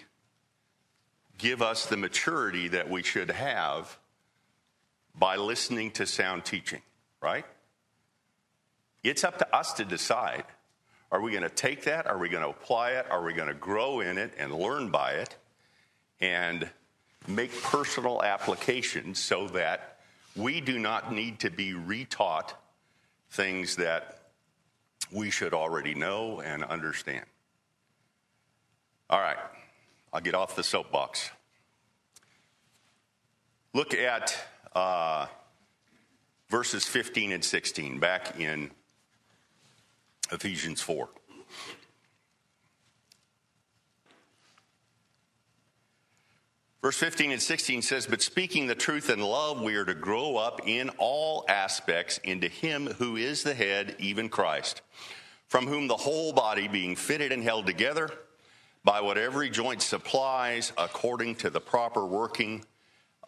give 1.38 1.62
us 1.62 1.86
the 1.86 1.96
maturity 1.96 2.68
that 2.68 2.90
we 2.90 3.02
should 3.02 3.32
have 3.32 3.98
by 5.16 5.38
listening 5.38 5.90
to 5.90 6.06
sound 6.06 6.44
teaching, 6.44 6.82
right? 7.22 7.46
It's 9.06 9.24
up 9.24 9.38
to 9.38 9.56
us 9.56 9.72
to 9.76 9.86
decide. 9.86 10.44
Are 11.14 11.22
we 11.22 11.32
going 11.32 11.44
to 11.44 11.50
take 11.50 11.86
that? 11.86 12.06
Are 12.06 12.18
we 12.18 12.28
going 12.28 12.44
to 12.44 12.50
apply 12.50 12.92
it? 12.92 13.10
Are 13.10 13.24
we 13.24 13.32
going 13.32 13.48
to 13.48 13.54
grow 13.54 14.02
in 14.02 14.18
it 14.18 14.34
and 14.38 14.54
learn 14.54 14.90
by 14.90 15.14
it 15.14 15.38
and 16.20 16.70
make 17.26 17.54
personal 17.62 18.22
applications 18.22 19.18
so 19.18 19.48
that 19.48 20.00
we 20.36 20.60
do 20.60 20.78
not 20.78 21.14
need 21.14 21.40
to 21.40 21.50
be 21.50 21.72
retaught 21.72 22.52
things 23.30 23.78
that 23.78 24.24
we 25.10 25.30
should 25.30 25.54
already 25.54 25.96
know 25.96 26.42
and 26.42 26.66
understand? 26.66 27.24
All 29.14 29.20
right, 29.20 29.38
I'll 30.12 30.22
get 30.22 30.34
off 30.34 30.56
the 30.56 30.64
soapbox. 30.64 31.30
Look 33.72 33.94
at 33.94 34.36
uh, 34.74 35.28
verses 36.50 36.88
15 36.88 37.32
and 37.32 37.46
16 37.46 38.00
back 38.00 38.40
in 38.40 38.72
Ephesians 40.32 40.82
4. 40.82 41.10
Verse 46.82 46.98
15 46.98 47.34
and 47.34 47.40
16 47.40 47.84
says, 47.84 48.08
But 48.08 48.24
speaking 48.24 48.66
the 48.66 48.74
truth 48.74 49.12
in 49.12 49.20
love, 49.20 49.62
we 49.62 49.76
are 49.76 49.86
to 49.86 49.94
grow 49.94 50.38
up 50.38 50.62
in 50.66 50.90
all 50.98 51.46
aspects 51.48 52.18
into 52.24 52.48
Him 52.48 52.88
who 52.88 53.18
is 53.18 53.44
the 53.44 53.54
head, 53.54 53.96
even 54.00 54.28
Christ, 54.28 54.82
from 55.50 55.68
whom 55.68 55.88
the 55.88 55.98
whole 55.98 56.34
body, 56.34 56.68
being 56.68 56.96
fitted 56.96 57.32
and 57.32 57.44
held 57.44 57.68
together 57.68 58.10
by 58.84 59.02
what 59.02 59.18
every 59.18 59.50
joint 59.50 59.82
supplies, 59.82 60.74
according 60.78 61.36
to 61.36 61.50
the 61.50 61.62
proper 61.62 62.06
working 62.06 62.66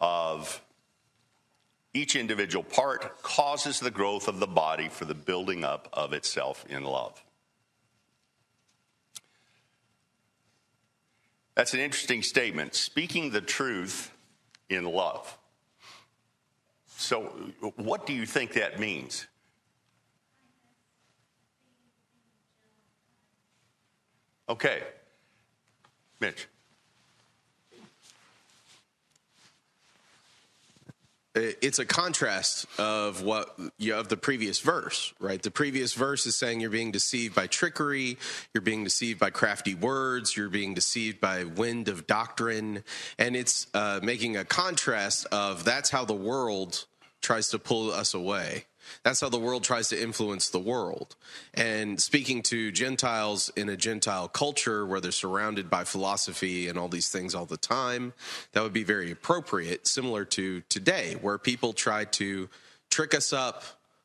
of 0.00 0.60
each 1.94 2.14
individual 2.14 2.62
part, 2.62 3.22
causes 3.22 3.80
the 3.80 3.90
growth 3.90 4.28
of 4.28 4.38
the 4.38 4.46
body 4.46 4.88
for 4.88 5.06
the 5.06 5.14
building 5.14 5.64
up 5.64 5.88
of 5.92 6.12
itself 6.12 6.64
in 6.68 6.84
love. 6.84 7.22
That's 11.54 11.72
an 11.72 11.80
interesting 11.80 12.22
statement. 12.22 12.74
Speaking 12.74 13.30
the 13.30 13.40
truth 13.40 14.12
in 14.68 14.84
love. 14.84 15.38
So, 16.98 17.22
what 17.76 18.06
do 18.06 18.12
you 18.12 18.26
think 18.26 18.52
that 18.52 18.78
means? 18.78 19.26
Okay. 24.48 24.82
Mitch. 26.20 26.48
it's 31.36 31.78
a 31.78 31.84
contrast 31.84 32.66
of 32.78 33.22
what 33.22 33.58
you 33.78 33.94
of 33.94 34.08
the 34.08 34.16
previous 34.16 34.60
verse, 34.60 35.12
right? 35.20 35.42
The 35.42 35.50
previous 35.50 35.92
verse 35.92 36.24
is 36.24 36.36
saying 36.36 36.60
you're 36.60 36.70
being 36.70 36.92
deceived 36.92 37.34
by 37.34 37.46
trickery, 37.46 38.16
you're 38.54 38.62
being 38.62 38.84
deceived 38.84 39.20
by 39.20 39.30
crafty 39.30 39.74
words, 39.74 40.36
you're 40.36 40.48
being 40.48 40.72
deceived 40.72 41.20
by 41.20 41.44
wind 41.44 41.88
of 41.88 42.06
doctrine, 42.06 42.84
and 43.18 43.36
it's 43.36 43.66
uh, 43.74 44.00
making 44.02 44.36
a 44.36 44.44
contrast 44.44 45.26
of 45.30 45.64
that's 45.64 45.90
how 45.90 46.04
the 46.04 46.14
world 46.14 46.86
tries 47.20 47.50
to 47.50 47.58
pull 47.58 47.90
us 47.90 48.14
away. 48.14 48.64
That's 49.02 49.20
how 49.20 49.28
the 49.28 49.38
world 49.38 49.64
tries 49.64 49.88
to 49.88 50.00
influence 50.00 50.48
the 50.48 50.58
world. 50.58 51.16
And 51.54 52.00
speaking 52.00 52.42
to 52.44 52.70
Gentiles 52.72 53.50
in 53.56 53.68
a 53.68 53.76
Gentile 53.76 54.28
culture 54.28 54.86
where 54.86 55.00
they're 55.00 55.12
surrounded 55.12 55.70
by 55.70 55.84
philosophy 55.84 56.68
and 56.68 56.78
all 56.78 56.88
these 56.88 57.08
things 57.08 57.34
all 57.34 57.46
the 57.46 57.56
time, 57.56 58.12
that 58.52 58.62
would 58.62 58.72
be 58.72 58.84
very 58.84 59.10
appropriate, 59.10 59.86
similar 59.86 60.24
to 60.26 60.60
today, 60.62 61.16
where 61.20 61.38
people 61.38 61.72
try 61.72 62.04
to 62.04 62.48
trick 62.90 63.14
us 63.14 63.32
up 63.32 63.62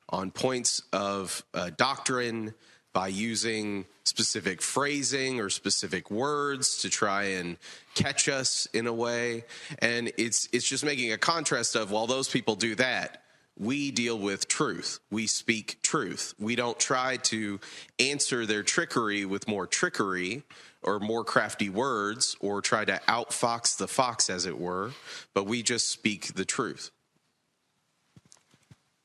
on 0.10 0.32
points 0.32 0.82
of 0.92 1.44
uh, 1.54 1.72
doctrine 1.78 2.54
by 2.94 3.08
using 3.08 3.86
specific 4.04 4.62
phrasing 4.62 5.40
or 5.40 5.50
specific 5.50 6.12
words 6.12 6.82
to 6.82 6.90
try 6.90 7.24
and 7.24 7.58
catch 7.96 8.28
us 8.28 8.68
in 8.74 8.88
a 8.88 8.94
way 8.94 9.44
and 9.80 10.12
it's 10.18 10.50
it's 10.52 10.68
just 10.68 10.84
making 10.84 11.12
a 11.12 11.18
contrast 11.18 11.76
of 11.76 11.92
while 11.92 12.08
those 12.08 12.28
people 12.28 12.56
do 12.56 12.76
that 12.76 13.21
we 13.62 13.92
deal 13.92 14.18
with 14.18 14.48
truth. 14.48 15.00
We 15.12 15.28
speak 15.28 15.78
truth. 15.84 16.34
We 16.40 16.56
don't 16.56 16.80
try 16.80 17.18
to 17.18 17.60
answer 18.00 18.48
their 18.48 18.64
trickery 18.64 19.24
with 19.24 19.48
more 19.48 19.68
trickery 19.68 20.42
or 20.82 21.00
more 21.00 21.24
crafty 21.24 21.70
words 21.70 22.36
or 22.40 22.62
try 22.62 22.86
to 22.86 23.00
outfox 23.08 23.78
the 23.78 23.88
fox, 23.88 24.32
as 24.32 24.48
it 24.48 24.58
were, 24.58 24.92
but 25.36 25.46
we 25.46 25.62
just 25.62 25.92
speak 25.92 26.34
the 26.34 26.44
truth. 26.44 26.90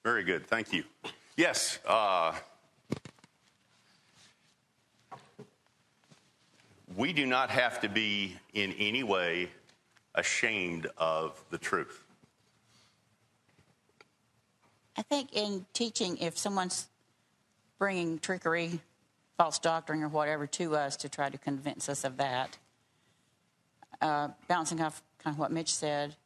Very 0.03 0.25
good. 0.25 0.47
Thank 0.47 0.73
you. 0.73 0.85
Yes. 1.37 1.79
Uh, 1.87 2.33
we 6.97 7.13
do 7.13 7.27
not 7.27 7.51
have 7.51 7.79
to 7.83 7.91
be 7.91 8.37
in 8.55 8.73
any 8.73 9.03
way 9.03 9.51
ashamed 10.15 10.87
of 10.97 11.45
the 11.51 11.59
truth. 11.59 12.06
I 14.97 15.03
think 15.03 15.35
in 15.35 15.67
teaching, 15.73 16.17
if 16.19 16.39
someone's 16.39 16.89
bringing 17.79 18.19
trickery, 18.19 18.81
false 19.37 19.59
doctrine, 19.59 20.03
or 20.03 20.09
whatever 20.09 20.47
to 20.47 20.77
us 20.77 20.97
to 20.99 21.09
try 21.09 21.29
to 21.29 21.37
convince 21.37 21.89
us 21.89 22.05
of 22.05 22.17
that, 22.17 22.57
uh, 24.01 24.29
bouncing 24.49 24.81
off 24.81 25.03
kind 25.23 25.35
of 25.35 25.39
what 25.39 25.53
Mitch 25.53 25.75
said, 25.75 26.17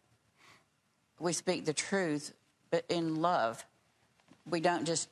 we 1.19 1.33
speak 1.33 1.65
the 1.65 1.73
truth, 1.73 2.33
but 2.71 2.85
in 2.89 3.21
love. 3.21 3.65
We 4.49 4.61
don't 4.61 4.87
just, 4.87 5.09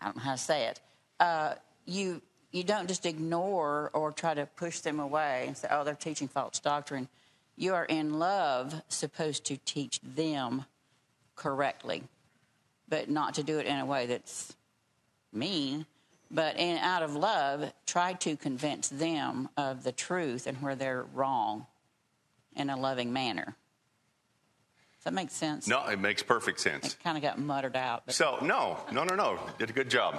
I 0.00 0.06
don't 0.06 0.16
know 0.16 0.22
how 0.22 0.32
to 0.32 0.38
say 0.38 0.66
it. 0.66 0.80
Uh, 1.18 1.54
you 1.86 2.20
you 2.52 2.62
don't 2.62 2.88
just 2.88 3.04
ignore 3.04 3.90
or 3.92 4.12
try 4.12 4.32
to 4.32 4.46
push 4.46 4.80
them 4.80 5.00
away 5.00 5.44
and 5.46 5.56
say, 5.56 5.68
"Oh, 5.70 5.84
they're 5.84 5.94
teaching 5.94 6.28
false 6.28 6.58
doctrine." 6.58 7.08
You 7.56 7.74
are 7.74 7.84
in 7.84 8.18
love 8.18 8.82
supposed 8.88 9.44
to 9.46 9.56
teach 9.56 10.00
them 10.02 10.64
correctly, 11.34 12.04
but 12.88 13.08
not 13.10 13.34
to 13.34 13.42
do 13.42 13.58
it 13.58 13.66
in 13.66 13.78
a 13.78 13.86
way 13.86 14.06
that's 14.06 14.54
mean. 15.32 15.86
But 16.30 16.58
in, 16.58 16.76
out 16.78 17.02
of 17.02 17.14
love, 17.14 17.72
try 17.86 18.14
to 18.14 18.36
convince 18.36 18.88
them 18.88 19.48
of 19.56 19.84
the 19.84 19.92
truth 19.92 20.46
and 20.46 20.60
where 20.60 20.74
they're 20.74 21.04
wrong 21.14 21.66
in 22.56 22.68
a 22.68 22.76
loving 22.76 23.12
manner. 23.12 23.54
Does 24.96 25.04
that 25.04 25.12
make 25.14 25.30
sense? 25.30 25.68
No, 25.68 25.86
it 25.86 26.00
makes 26.00 26.24
perfect 26.24 26.58
sense. 26.58 26.94
It 26.94 26.96
kind 27.04 27.16
of 27.16 27.22
got 27.22 27.38
muttered 27.38 27.76
out. 27.76 28.06
But. 28.06 28.14
So, 28.14 28.38
no, 28.42 28.78
no, 28.90 29.04
no, 29.04 29.14
no. 29.14 29.38
Did 29.58 29.70
a 29.70 29.72
good 29.72 29.88
job. 29.88 30.18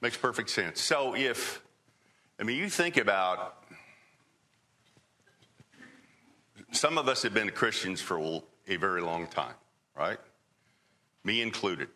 Makes 0.00 0.18
perfect 0.18 0.50
sense. 0.50 0.80
So, 0.80 1.16
if, 1.16 1.60
I 2.38 2.44
mean, 2.44 2.56
you 2.56 2.68
think 2.68 2.96
about 2.96 3.63
some 6.76 6.98
of 6.98 7.08
us 7.08 7.22
have 7.22 7.34
been 7.34 7.50
Christians 7.50 8.00
for 8.00 8.42
a 8.68 8.76
very 8.76 9.02
long 9.02 9.26
time, 9.26 9.54
right? 9.96 10.18
Me 11.24 11.42
included. 11.42 11.88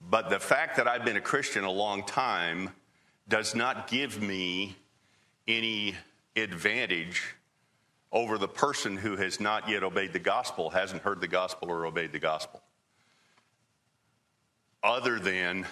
But 0.00 0.30
the 0.30 0.40
fact 0.40 0.76
that 0.76 0.86
I've 0.86 1.04
been 1.04 1.16
a 1.16 1.20
Christian 1.20 1.64
a 1.64 1.70
long 1.70 2.04
time 2.04 2.70
does 3.28 3.54
not 3.54 3.88
give 3.88 4.20
me 4.20 4.76
any 5.48 5.94
advantage 6.36 7.22
over 8.12 8.38
the 8.38 8.48
person 8.48 8.96
who 8.96 9.16
has 9.16 9.40
not 9.40 9.68
yet 9.68 9.82
obeyed 9.82 10.12
the 10.12 10.18
gospel, 10.18 10.70
hasn't 10.70 11.02
heard 11.02 11.20
the 11.20 11.28
gospel 11.28 11.70
or 11.70 11.86
obeyed 11.86 12.12
the 12.12 12.18
gospel. 12.18 12.62
Other 14.82 15.18
than 15.18 15.66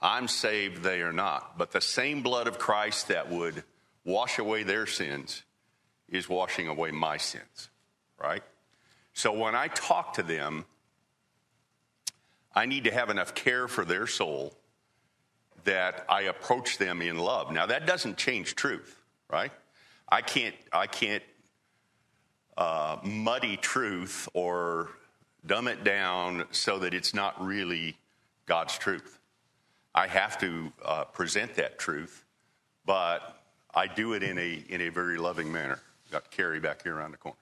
I'm 0.00 0.28
saved, 0.28 0.82
they 0.82 1.00
are 1.00 1.12
not. 1.12 1.58
But 1.58 1.72
the 1.72 1.80
same 1.80 2.22
blood 2.22 2.46
of 2.46 2.58
Christ 2.58 3.08
that 3.08 3.30
would 3.30 3.64
wash 4.04 4.38
away 4.38 4.62
their 4.62 4.86
sins 4.86 5.42
is 6.08 6.28
washing 6.28 6.68
away 6.68 6.90
my 6.90 7.16
sins, 7.16 7.70
right? 8.18 8.42
So 9.12 9.32
when 9.32 9.54
I 9.54 9.68
talk 9.68 10.14
to 10.14 10.22
them, 10.22 10.64
I 12.54 12.66
need 12.66 12.84
to 12.84 12.90
have 12.90 13.10
enough 13.10 13.34
care 13.34 13.68
for 13.68 13.84
their 13.84 14.06
soul 14.06 14.54
that 15.64 16.06
I 16.08 16.22
approach 16.22 16.78
them 16.78 17.02
in 17.02 17.18
love. 17.18 17.52
Now 17.52 17.66
that 17.66 17.86
doesn't 17.86 18.16
change 18.16 18.54
truth, 18.54 19.00
right? 19.30 19.52
I 20.08 20.22
can't 20.22 20.54
I 20.72 20.86
can't 20.86 21.22
uh, 22.56 22.98
muddy 23.02 23.56
truth 23.56 24.28
or 24.34 24.90
dumb 25.46 25.68
it 25.68 25.84
down 25.84 26.44
so 26.50 26.78
that 26.80 26.94
it's 26.94 27.14
not 27.14 27.44
really 27.44 27.96
God's 28.46 28.76
truth. 28.78 29.18
I 29.94 30.06
have 30.06 30.38
to 30.38 30.72
uh, 30.84 31.04
present 31.04 31.54
that 31.54 31.78
truth, 31.78 32.24
but 32.84 33.37
I 33.74 33.86
do 33.86 34.14
it 34.14 34.22
in 34.22 34.38
a, 34.38 34.62
in 34.68 34.80
a 34.80 34.88
very 34.88 35.18
loving 35.18 35.52
manner. 35.52 35.78
Got 36.10 36.30
Carrie 36.30 36.60
back 36.60 36.82
here 36.82 36.96
around 36.96 37.12
the 37.12 37.18
corner. 37.18 37.36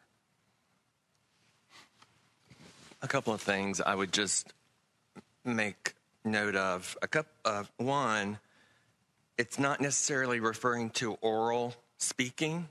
A 3.03 3.09
couple 3.09 3.33
of 3.33 3.41
things 3.41 3.81
I 3.81 3.95
would 3.95 4.13
just 4.13 4.53
make 5.45 5.95
note 6.25 6.57
of. 6.57 6.97
A 7.03 7.07
couple 7.07 7.33
of 7.45 7.71
one, 7.77 8.39
it's 9.39 9.59
not 9.59 9.81
necessarily 9.81 10.41
referring 10.41 10.91
to 10.91 11.13
oral 11.21 11.75
speaking. 11.99 12.69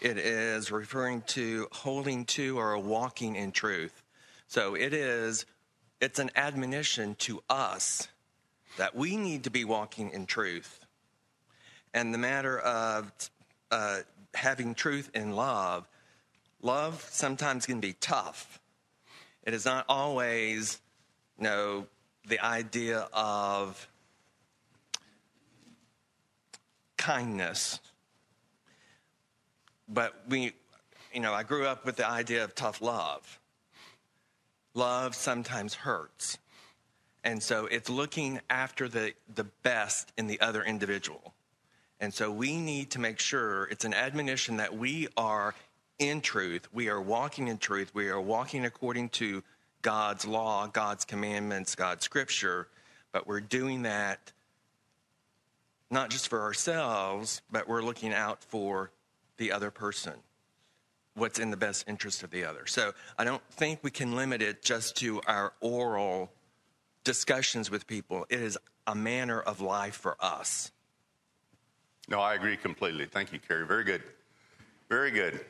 It 0.00 0.18
is 0.18 0.70
referring 0.70 1.22
to 1.28 1.66
holding 1.72 2.24
to 2.26 2.58
or 2.58 2.78
walking 2.78 3.34
in 3.34 3.50
truth. 3.50 4.02
So 4.46 4.74
it 4.74 4.94
is 4.94 5.46
it's 6.00 6.18
an 6.18 6.30
admonition 6.36 7.16
to 7.16 7.42
us 7.48 8.08
that 8.76 8.94
we 8.94 9.16
need 9.16 9.44
to 9.44 9.50
be 9.50 9.64
walking 9.64 10.10
in 10.10 10.26
truth 10.26 10.85
and 11.96 12.12
the 12.12 12.18
matter 12.18 12.58
of 12.58 13.10
uh, 13.70 14.00
having 14.34 14.74
truth 14.74 15.10
in 15.14 15.32
love, 15.32 15.88
love 16.60 17.00
sometimes 17.10 17.64
can 17.64 17.80
be 17.80 17.94
tough. 17.94 18.60
It 19.44 19.54
is 19.54 19.64
not 19.64 19.86
always, 19.88 20.78
you 21.38 21.44
know, 21.44 21.86
the 22.28 22.38
idea 22.44 23.08
of 23.14 23.88
kindness. 26.98 27.80
but 29.88 30.14
we, 30.28 30.52
you 31.14 31.20
know, 31.20 31.32
I 31.32 31.44
grew 31.44 31.64
up 31.64 31.86
with 31.86 31.96
the 31.96 32.06
idea 32.06 32.44
of 32.44 32.54
tough 32.54 32.82
love. 32.82 33.40
Love 34.74 35.14
sometimes 35.14 35.72
hurts. 35.72 36.36
And 37.24 37.42
so 37.42 37.64
it's 37.66 37.88
looking 37.88 38.40
after 38.50 38.86
the, 38.86 39.14
the 39.34 39.44
best 39.44 40.12
in 40.18 40.26
the 40.26 40.38
other 40.40 40.62
individual. 40.62 41.32
And 42.00 42.12
so 42.12 42.30
we 42.30 42.58
need 42.58 42.90
to 42.90 42.98
make 42.98 43.18
sure 43.18 43.64
it's 43.64 43.84
an 43.84 43.94
admonition 43.94 44.58
that 44.58 44.76
we 44.76 45.08
are 45.16 45.54
in 45.98 46.20
truth, 46.20 46.68
we 46.74 46.88
are 46.88 47.00
walking 47.00 47.48
in 47.48 47.56
truth, 47.56 47.90
we 47.94 48.08
are 48.08 48.20
walking 48.20 48.66
according 48.66 49.08
to 49.08 49.42
God's 49.80 50.26
law, 50.26 50.66
God's 50.66 51.06
commandments, 51.06 51.74
God's 51.74 52.04
scripture, 52.04 52.68
but 53.12 53.26
we're 53.26 53.40
doing 53.40 53.82
that 53.82 54.32
not 55.90 56.10
just 56.10 56.28
for 56.28 56.42
ourselves, 56.42 57.40
but 57.50 57.68
we're 57.68 57.82
looking 57.82 58.12
out 58.12 58.42
for 58.42 58.90
the 59.36 59.52
other 59.52 59.70
person, 59.70 60.14
what's 61.14 61.38
in 61.38 61.50
the 61.50 61.56
best 61.56 61.88
interest 61.88 62.22
of 62.22 62.30
the 62.30 62.44
other. 62.44 62.66
So 62.66 62.92
I 63.18 63.24
don't 63.24 63.42
think 63.52 63.80
we 63.82 63.90
can 63.90 64.16
limit 64.16 64.42
it 64.42 64.62
just 64.62 64.96
to 64.96 65.20
our 65.26 65.52
oral 65.60 66.32
discussions 67.04 67.70
with 67.70 67.86
people. 67.86 68.26
It 68.28 68.40
is 68.40 68.58
a 68.86 68.94
manner 68.94 69.40
of 69.40 69.60
life 69.60 69.94
for 69.94 70.16
us. 70.20 70.72
No, 72.08 72.20
I 72.20 72.34
agree 72.34 72.56
completely. 72.56 73.06
Thank 73.06 73.32
you, 73.32 73.40
Carrie. 73.40 73.66
Very 73.66 73.84
good. 73.84 74.02
Very 74.88 75.10
good. 75.10 75.44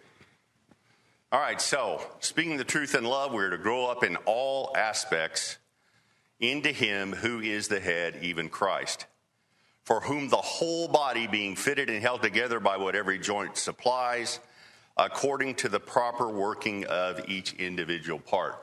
All 1.30 1.40
right, 1.40 1.60
so 1.60 2.00
speaking 2.20 2.56
the 2.56 2.64
truth 2.64 2.94
in 2.94 3.04
love, 3.04 3.32
we're 3.32 3.50
to 3.50 3.58
grow 3.58 3.86
up 3.86 4.02
in 4.02 4.16
all 4.24 4.72
aspects 4.76 5.58
into 6.40 6.70
Him 6.70 7.12
who 7.12 7.40
is 7.40 7.68
the 7.68 7.80
head, 7.80 8.20
even 8.22 8.48
Christ, 8.48 9.06
for 9.84 10.00
whom 10.00 10.28
the 10.28 10.36
whole 10.36 10.88
body 10.88 11.26
being 11.26 11.56
fitted 11.56 11.90
and 11.90 12.00
held 12.00 12.22
together 12.22 12.60
by 12.60 12.76
what 12.78 12.94
every 12.94 13.18
joint 13.18 13.58
supplies, 13.58 14.40
according 14.96 15.56
to 15.56 15.68
the 15.68 15.80
proper 15.80 16.28
working 16.28 16.86
of 16.86 17.20
each 17.28 17.52
individual 17.54 18.18
part. 18.18 18.54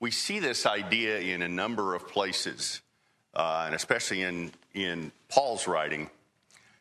We 0.00 0.10
see 0.10 0.40
this 0.40 0.66
idea 0.66 1.20
in 1.20 1.42
a 1.42 1.48
number 1.48 1.94
of 1.94 2.08
places, 2.08 2.80
uh, 3.34 3.64
and 3.66 3.74
especially 3.74 4.22
in, 4.22 4.50
in 4.74 5.12
Paul's 5.28 5.68
writing 5.68 6.10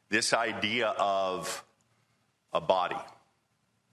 this 0.10 0.34
idea 0.34 0.90
of 1.00 1.64
a 2.54 2.62
body. 2.62 2.98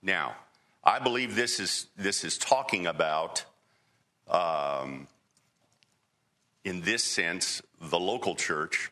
Now, 0.03 0.37
I 0.85 0.98
believe 0.98 1.35
this 1.35 1.61
is, 1.61 1.87
this 1.96 2.25
is 2.25 2.38
talking 2.38 2.87
about, 2.87 3.44
um, 4.29 5.07
in 6.64 6.83
this 6.83 7.05
sense, 7.05 7.62
the 7.81 7.98
local 7.98 8.35
church. 8.35 8.90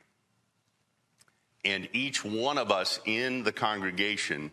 And 1.64 1.88
each 1.92 2.24
one 2.24 2.58
of 2.58 2.70
us 2.70 3.00
in 3.04 3.42
the 3.42 3.52
congregation, 3.52 4.50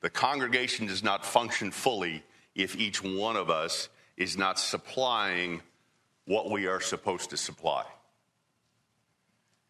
the 0.00 0.10
congregation 0.10 0.86
does 0.86 1.02
not 1.02 1.24
function 1.24 1.70
fully 1.70 2.22
if 2.54 2.76
each 2.76 3.02
one 3.02 3.36
of 3.36 3.50
us 3.50 3.88
is 4.16 4.36
not 4.36 4.58
supplying 4.58 5.60
what 6.26 6.50
we 6.50 6.66
are 6.66 6.80
supposed 6.80 7.30
to 7.30 7.36
supply. 7.36 7.84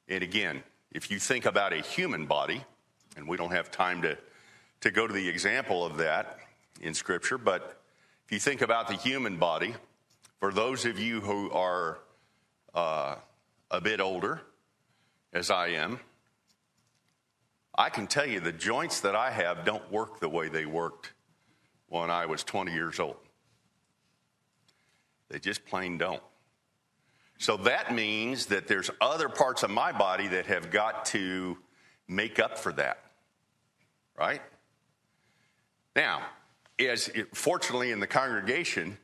And 0.08 0.22
again, 0.22 0.62
if 0.96 1.10
you 1.10 1.18
think 1.18 1.44
about 1.44 1.74
a 1.74 1.82
human 1.82 2.24
body, 2.24 2.64
and 3.18 3.28
we 3.28 3.36
don't 3.36 3.52
have 3.52 3.70
time 3.70 4.00
to, 4.00 4.16
to 4.80 4.90
go 4.90 5.06
to 5.06 5.12
the 5.12 5.28
example 5.28 5.84
of 5.84 5.98
that 5.98 6.38
in 6.80 6.94
Scripture, 6.94 7.36
but 7.36 7.82
if 8.24 8.32
you 8.32 8.38
think 8.38 8.62
about 8.62 8.88
the 8.88 8.94
human 8.94 9.36
body, 9.36 9.74
for 10.40 10.50
those 10.50 10.86
of 10.86 10.98
you 10.98 11.20
who 11.20 11.50
are 11.50 11.98
uh, 12.74 13.16
a 13.70 13.78
bit 13.78 14.00
older, 14.00 14.40
as 15.34 15.50
I 15.50 15.68
am, 15.68 16.00
I 17.76 17.90
can 17.90 18.06
tell 18.06 18.26
you 18.26 18.40
the 18.40 18.50
joints 18.50 19.00
that 19.00 19.14
I 19.14 19.30
have 19.30 19.66
don't 19.66 19.92
work 19.92 20.18
the 20.18 20.30
way 20.30 20.48
they 20.48 20.64
worked 20.64 21.12
when 21.90 22.10
I 22.10 22.24
was 22.24 22.42
20 22.42 22.72
years 22.72 22.98
old. 22.98 23.18
They 25.28 25.40
just 25.40 25.66
plain 25.66 25.98
don't. 25.98 26.22
So 27.38 27.56
that 27.58 27.94
means 27.94 28.46
that 28.46 28.66
there's 28.66 28.90
other 29.00 29.28
parts 29.28 29.62
of 29.62 29.70
my 29.70 29.92
body 29.92 30.28
that 30.28 30.46
have 30.46 30.70
got 30.70 31.04
to 31.06 31.58
make 32.08 32.38
up 32.38 32.58
for 32.58 32.72
that. 32.72 32.98
Right? 34.18 34.40
Now, 35.94 36.22
as 36.78 37.08
it, 37.08 37.36
fortunately 37.36 37.90
in 37.90 38.00
the 38.00 38.06
congregation, 38.06 38.96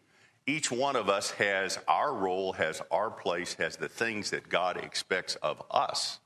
each 0.46 0.70
one 0.70 0.96
of 0.96 1.08
us 1.08 1.30
has 1.32 1.78
our 1.86 2.14
role, 2.14 2.54
has 2.54 2.80
our 2.90 3.10
place, 3.10 3.54
has 3.54 3.76
the 3.76 3.88
things 3.88 4.30
that 4.30 4.48
God 4.48 4.76
expects 4.78 5.36
of 5.36 5.62
us. 5.70 6.18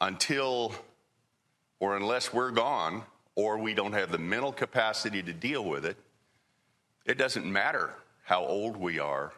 Until 0.00 0.72
or 1.78 1.96
unless 1.96 2.32
we're 2.32 2.52
gone 2.52 3.02
or 3.34 3.58
we 3.58 3.74
don't 3.74 3.92
have 3.92 4.12
the 4.12 4.18
mental 4.18 4.52
capacity 4.52 5.22
to 5.22 5.32
deal 5.32 5.64
with 5.64 5.84
it, 5.84 5.96
it 7.04 7.18
doesn't 7.18 7.50
matter 7.50 7.94
how 8.24 8.44
old 8.44 8.76
we 8.76 8.98
are 8.98 9.32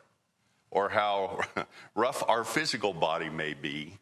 or 0.72 0.88
how 0.88 1.38
rough 1.94 2.24
our 2.28 2.42
physical 2.42 2.92
body 2.92 3.28
may 3.28 3.54
be, 3.54 3.98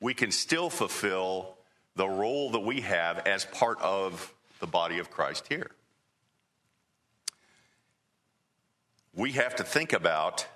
we 0.00 0.14
can 0.14 0.30
still 0.30 0.70
fulfill 0.70 1.58
the 1.96 2.08
role 2.08 2.50
that 2.52 2.60
we 2.60 2.80
have 2.80 3.18
as 3.26 3.44
part 3.44 3.80
of 3.82 4.32
the 4.60 4.66
body 4.66 4.98
of 4.98 5.10
Christ 5.10 5.46
here. 5.48 5.72
We 9.12 9.32
have 9.32 9.56
to 9.56 9.64
think 9.64 9.92
about 9.92 10.46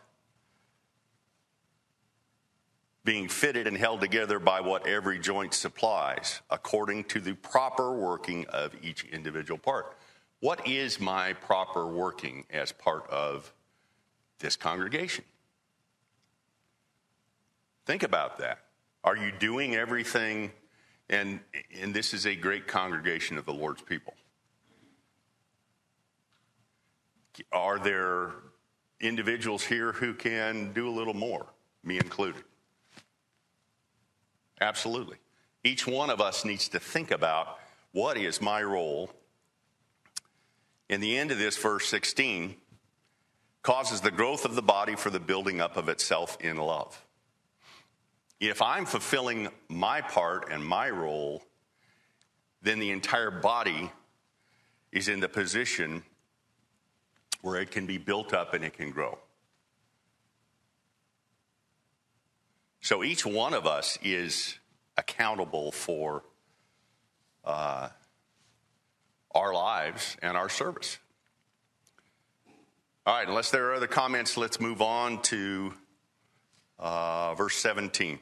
being 3.05 3.28
fitted 3.28 3.66
and 3.66 3.76
held 3.76 4.00
together 4.00 4.38
by 4.38 4.61
what 4.61 4.87
every 4.87 5.18
joint 5.18 5.55
supplies, 5.55 6.40
according 6.48 7.02
to 7.02 7.18
the 7.18 7.35
proper 7.35 7.92
working 7.92 8.46
of 8.46 8.72
each 8.81 9.05
individual 9.07 9.59
part. 9.59 9.96
What 10.38 10.68
is 10.68 11.00
my 11.00 11.33
proper 11.33 11.85
working 11.85 12.44
as 12.50 12.70
part 12.70 13.11
of 13.11 13.52
this 14.38 14.55
congregation? 14.55 15.24
Think 17.85 18.03
about 18.03 18.38
that. 18.38 18.59
Are 19.05 19.16
you 19.16 19.33
doing 19.33 19.75
everything? 19.75 20.53
And, 21.11 21.40
and 21.81 21.92
this 21.92 22.14
is 22.14 22.27
a 22.27 22.35
great 22.35 22.66
congregation 22.66 23.37
of 23.38 23.45
the 23.45 23.53
Lord's 23.53 23.83
people. 23.83 24.14
Are 27.51 27.79
there 27.79 28.33
individuals 29.01 29.64
here 29.64 29.92
who 29.92 30.14
can 30.14 30.73
do 30.73 30.88
a 30.88 30.90
little 30.90 31.14
more, 31.14 31.47
me 31.83 31.99
included? 31.99 32.45
Absolutely. 34.61 35.16
Each 35.64 35.87
one 35.87 36.11
of 36.11 36.21
us 36.21 36.45
needs 36.45 36.68
to 36.68 36.79
think 36.79 37.11
about 37.11 37.59
what 37.92 38.16
is 38.16 38.40
my 38.40 38.62
role. 38.62 39.11
In 40.88 41.01
the 41.01 41.16
end 41.16 41.31
of 41.31 41.38
this, 41.38 41.57
verse 41.57 41.87
16 41.87 42.55
causes 43.62 44.01
the 44.01 44.11
growth 44.11 44.45
of 44.45 44.55
the 44.55 44.62
body 44.62 44.95
for 44.95 45.11
the 45.11 45.21
building 45.21 45.61
up 45.61 45.77
of 45.77 45.88
itself 45.88 46.37
in 46.40 46.57
love. 46.57 47.05
If 48.42 48.61
I'm 48.61 48.87
fulfilling 48.87 49.50
my 49.68 50.00
part 50.00 50.50
and 50.50 50.66
my 50.66 50.90
role, 50.90 51.44
then 52.61 52.81
the 52.81 52.90
entire 52.90 53.31
body 53.31 53.92
is 54.90 55.09
in 55.09 55.20
the 55.20 55.28
position 55.28 56.02
where 57.42 57.61
it 57.61 57.70
can 57.70 57.87
be 57.87 57.98
built 57.98 58.35
up 58.35 58.52
and 58.52 58.64
it 58.64 58.72
can 58.72 58.90
grow. 58.90 59.16
So 62.81 63.05
each 63.05 63.24
one 63.24 63.55
of 63.55 63.64
us 63.64 63.96
is 64.02 64.59
accountable 64.96 65.70
for 65.70 66.24
uh, 67.44 67.90
our 69.37 69.55
lives 69.55 70.16
and 70.20 70.37
our 70.37 70.48
service. 70.48 70.98
All 73.07 73.14
right, 73.14 73.28
unless 73.28 73.52
there 73.52 73.68
are 73.68 73.74
other 73.74 73.87
comments, 73.87 74.37
let's 74.37 74.59
move 74.59 74.83
on 74.83 75.22
to 75.22 75.74
uh, 76.81 77.37
verse 77.37 77.55
17. 77.55 78.18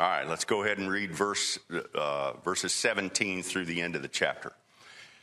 All 0.00 0.08
right, 0.08 0.26
let's 0.26 0.46
go 0.46 0.62
ahead 0.62 0.78
and 0.78 0.90
read 0.90 1.14
verse, 1.14 1.58
uh, 1.94 2.32
verses 2.42 2.72
17 2.72 3.42
through 3.42 3.66
the 3.66 3.82
end 3.82 3.96
of 3.96 4.00
the 4.00 4.08
chapter. 4.08 4.54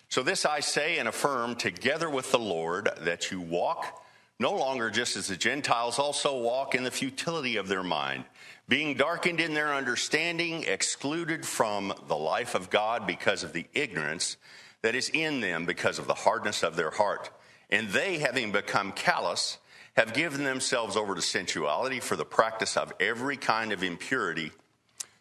So, 0.08 0.22
this 0.22 0.46
I 0.46 0.60
say 0.60 1.00
and 1.00 1.10
affirm 1.10 1.56
together 1.56 2.08
with 2.12 2.30
the 2.30 2.38
Lord 2.38 2.88
that 3.02 3.32
you 3.32 3.42
walk 3.42 4.06
no 4.38 4.54
longer 4.54 4.92
just 4.92 5.18
as 5.18 5.30
the 5.30 5.36
Gentiles 5.36 5.98
also 5.98 6.40
walk 6.40 6.76
in 6.76 6.84
the 6.84 6.92
futility 6.92 7.56
of 7.56 7.68
their 7.68 7.82
mind, 7.82 8.26
being 8.70 8.94
darkened 8.94 9.40
in 9.40 9.56
their 9.56 9.74
understanding, 9.74 10.62
excluded 10.68 11.44
from 11.44 11.92
the 12.08 12.16
life 12.16 12.54
of 12.54 12.70
God 12.70 13.08
because 13.08 13.42
of 13.42 13.54
the 13.54 13.66
ignorance 13.74 14.38
that 14.84 14.94
is 14.94 15.10
in 15.10 15.42
them 15.42 15.66
because 15.66 15.98
of 15.98 16.06
the 16.06 16.14
hardness 16.14 16.62
of 16.62 16.76
their 16.76 16.92
heart. 16.92 17.32
And 17.72 17.90
they, 17.90 18.20
having 18.20 18.52
become 18.52 18.92
callous, 18.92 19.58
have 19.96 20.14
given 20.14 20.44
themselves 20.44 20.96
over 20.96 21.16
to 21.16 21.22
sensuality 21.24 22.00
for 22.00 22.16
the 22.16 22.26
practice 22.26 22.78
of 22.78 22.94
every 23.00 23.38
kind 23.38 23.72
of 23.72 23.82
impurity 23.82 24.52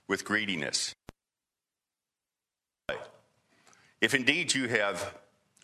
with 0.09 0.25
greediness. 0.25 0.95
If 4.01 4.14
indeed 4.14 4.55
you 4.55 4.69
have 4.69 5.14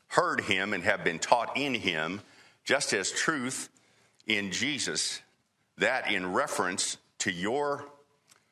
heard 0.08 0.42
him 0.42 0.72
and 0.72 0.84
have 0.84 1.04
been 1.04 1.18
taught 1.18 1.56
in 1.56 1.74
him, 1.74 2.22
just 2.64 2.92
as 2.92 3.10
truth 3.10 3.68
in 4.26 4.50
Jesus, 4.50 5.20
that 5.78 6.10
in 6.10 6.32
reference 6.32 6.96
to 7.18 7.30
your 7.30 7.86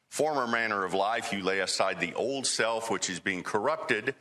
former 0.08 0.46
manner 0.46 0.84
of 0.84 0.94
life, 0.94 1.32
you 1.32 1.42
lay 1.42 1.60
aside 1.60 2.00
the 2.00 2.14
old 2.14 2.46
self, 2.46 2.90
which 2.90 3.08
is 3.08 3.20
being 3.20 3.42
corrupted 3.42 4.14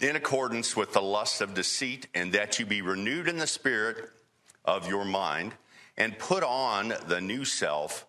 in 0.00 0.16
accordance 0.16 0.76
with 0.76 0.92
the 0.92 1.02
lusts 1.02 1.40
of 1.40 1.54
deceit, 1.54 2.06
and 2.14 2.32
that 2.32 2.58
you 2.58 2.64
be 2.64 2.82
renewed 2.82 3.28
in 3.28 3.38
the 3.38 3.46
spirit 3.46 4.10
of 4.64 4.88
your 4.88 5.04
mind, 5.04 5.52
and 5.96 6.18
put 6.18 6.42
on 6.42 6.94
the 7.06 7.20
new 7.20 7.44
self, 7.44 8.06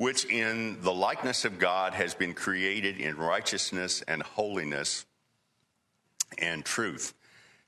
which 0.00 0.24
in 0.24 0.80
the 0.80 0.90
likeness 0.90 1.44
of 1.44 1.58
God 1.58 1.92
has 1.92 2.14
been 2.14 2.32
created 2.32 2.96
in 2.96 3.18
righteousness 3.18 4.02
and 4.08 4.22
holiness 4.22 5.04
and 6.38 6.64
truth. 6.64 7.12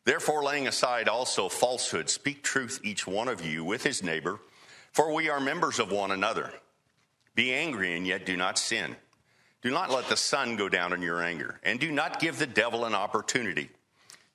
Therefore, 0.07 0.43
laying 0.43 0.67
aside 0.67 1.11
also 1.11 1.51
falsehood, 1.51 2.09
speak 2.09 2.43
truth 2.43 2.81
each 2.83 3.07
one 3.07 3.29
of 3.29 3.45
you 3.45 3.67
with 3.67 3.83
his 3.83 4.03
neighbor, 4.03 4.41
for 4.93 5.13
we 5.13 5.29
are 5.29 5.41
members 5.41 5.79
of 5.79 5.93
one 5.93 6.11
another. 6.11 6.51
Be 7.35 7.53
angry 7.53 7.95
and 7.99 8.07
yet 8.07 8.25
do 8.25 8.35
not 8.35 8.57
sin. 8.57 8.97
Do 9.61 9.71
not 9.71 9.91
let 9.91 10.09
the 10.09 10.17
sun 10.17 10.57
go 10.57 10.71
down 10.71 10.95
in 10.95 11.03
your 11.03 11.23
anger, 11.23 11.61
and 11.63 11.79
do 11.79 11.93
not 11.93 12.19
give 12.19 12.39
the 12.39 12.47
devil 12.47 12.87
an 12.87 12.95
opportunity. 12.95 13.69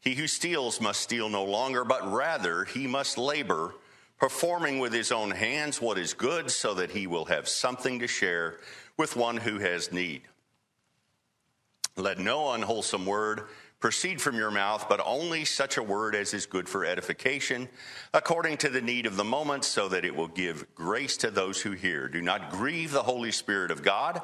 He 0.01 0.13
who 0.13 0.27
steals 0.27 0.79
must 0.79 1.01
steal 1.01 1.29
no 1.29 1.45
longer, 1.45 1.83
but 1.83 2.13
rather 2.13 2.63
he 2.63 2.85
must 2.85 3.17
labor, 3.17 3.73
performing 4.19 4.79
with 4.79 4.93
his 4.93 5.11
own 5.11 5.31
hands 5.31 5.81
what 5.81 5.97
is 5.97 6.13
good, 6.13 6.49
so 6.49 6.73
that 6.73 6.91
he 6.91 7.07
will 7.07 7.25
have 7.25 7.47
something 7.47 7.99
to 7.99 8.07
share 8.07 8.59
with 8.97 9.15
one 9.15 9.37
who 9.37 9.59
has 9.59 9.91
need. 9.91 10.21
Let 11.95 12.19
no 12.19 12.51
unwholesome 12.51 13.05
word 13.05 13.43
proceed 13.79 14.19
from 14.19 14.35
your 14.35 14.51
mouth, 14.51 14.87
but 14.89 15.01
only 15.05 15.45
such 15.45 15.77
a 15.77 15.83
word 15.83 16.15
as 16.15 16.33
is 16.33 16.45
good 16.45 16.67
for 16.67 16.83
edification, 16.83 17.69
according 18.13 18.57
to 18.57 18.69
the 18.69 18.81
need 18.81 19.05
of 19.05 19.17
the 19.17 19.23
moment, 19.23 19.63
so 19.63 19.87
that 19.89 20.05
it 20.05 20.15
will 20.15 20.27
give 20.27 20.65
grace 20.73 21.17
to 21.17 21.29
those 21.29 21.61
who 21.61 21.71
hear. 21.71 22.07
Do 22.07 22.21
not 22.21 22.49
grieve 22.49 22.91
the 22.91 23.03
Holy 23.03 23.31
Spirit 23.31 23.69
of 23.69 23.83
God, 23.83 24.21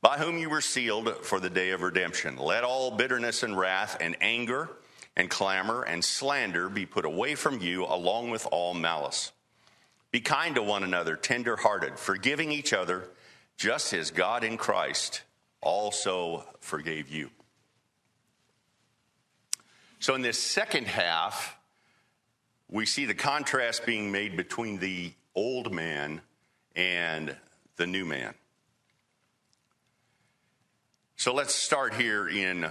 by 0.00 0.18
whom 0.18 0.38
you 0.38 0.50
were 0.50 0.60
sealed 0.60 1.24
for 1.24 1.38
the 1.38 1.50
day 1.50 1.70
of 1.70 1.82
redemption. 1.82 2.36
Let 2.36 2.64
all 2.64 2.90
bitterness 2.90 3.42
and 3.42 3.56
wrath 3.56 3.96
and 4.00 4.16
anger 4.20 4.70
and 5.18 5.28
clamor 5.28 5.82
and 5.82 6.02
slander 6.02 6.68
be 6.68 6.86
put 6.86 7.04
away 7.04 7.34
from 7.34 7.60
you, 7.60 7.84
along 7.84 8.30
with 8.30 8.46
all 8.52 8.72
malice. 8.72 9.32
Be 10.12 10.20
kind 10.20 10.54
to 10.54 10.62
one 10.62 10.84
another, 10.84 11.16
tender 11.16 11.56
hearted, 11.56 11.98
forgiving 11.98 12.52
each 12.52 12.72
other, 12.72 13.10
just 13.56 13.92
as 13.92 14.12
God 14.12 14.44
in 14.44 14.56
Christ 14.56 15.22
also 15.60 16.44
forgave 16.60 17.08
you. 17.10 17.30
So, 19.98 20.14
in 20.14 20.22
this 20.22 20.38
second 20.38 20.86
half, 20.86 21.58
we 22.70 22.86
see 22.86 23.04
the 23.04 23.14
contrast 23.14 23.84
being 23.84 24.12
made 24.12 24.36
between 24.36 24.78
the 24.78 25.12
old 25.34 25.74
man 25.74 26.20
and 26.76 27.36
the 27.76 27.88
new 27.88 28.04
man. 28.04 28.34
So, 31.16 31.34
let's 31.34 31.52
start 31.52 31.94
here 31.94 32.28
in 32.28 32.70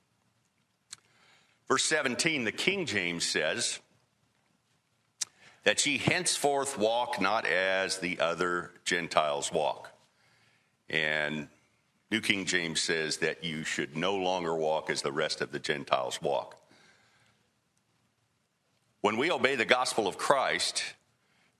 Verse 1.71 1.85
17, 1.85 2.43
the 2.43 2.51
King 2.51 2.85
James 2.85 3.25
says, 3.25 3.79
that 5.63 5.85
ye 5.85 5.97
henceforth 5.97 6.77
walk 6.77 7.21
not 7.21 7.45
as 7.45 7.99
the 7.99 8.19
other 8.19 8.71
Gentiles 8.83 9.53
walk. 9.53 9.89
And 10.89 11.47
New 12.11 12.19
King 12.19 12.43
James 12.43 12.81
says 12.81 13.19
that 13.19 13.45
you 13.45 13.63
should 13.63 13.95
no 13.95 14.17
longer 14.17 14.53
walk 14.53 14.89
as 14.89 15.01
the 15.01 15.13
rest 15.13 15.39
of 15.39 15.53
the 15.53 15.59
Gentiles 15.59 16.21
walk. 16.21 16.57
When 18.99 19.15
we 19.15 19.31
obey 19.31 19.55
the 19.55 19.63
gospel 19.63 20.09
of 20.09 20.17
Christ, 20.17 20.83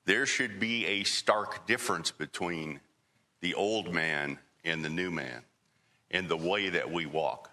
there 0.03 0.25
should 0.25 0.59
be 0.59 0.85
a 0.87 1.05
stark 1.05 1.65
difference 1.67 2.11
between 2.11 2.81
the 3.39 3.53
old 3.53 3.93
man 3.93 4.39
and 4.65 4.83
the 4.83 4.89
new 4.89 5.09
man 5.09 5.43
in 6.09 6.27
the 6.27 6.35
way 6.35 6.67
that 6.67 6.91
we 6.91 7.05
walk. 7.05 7.50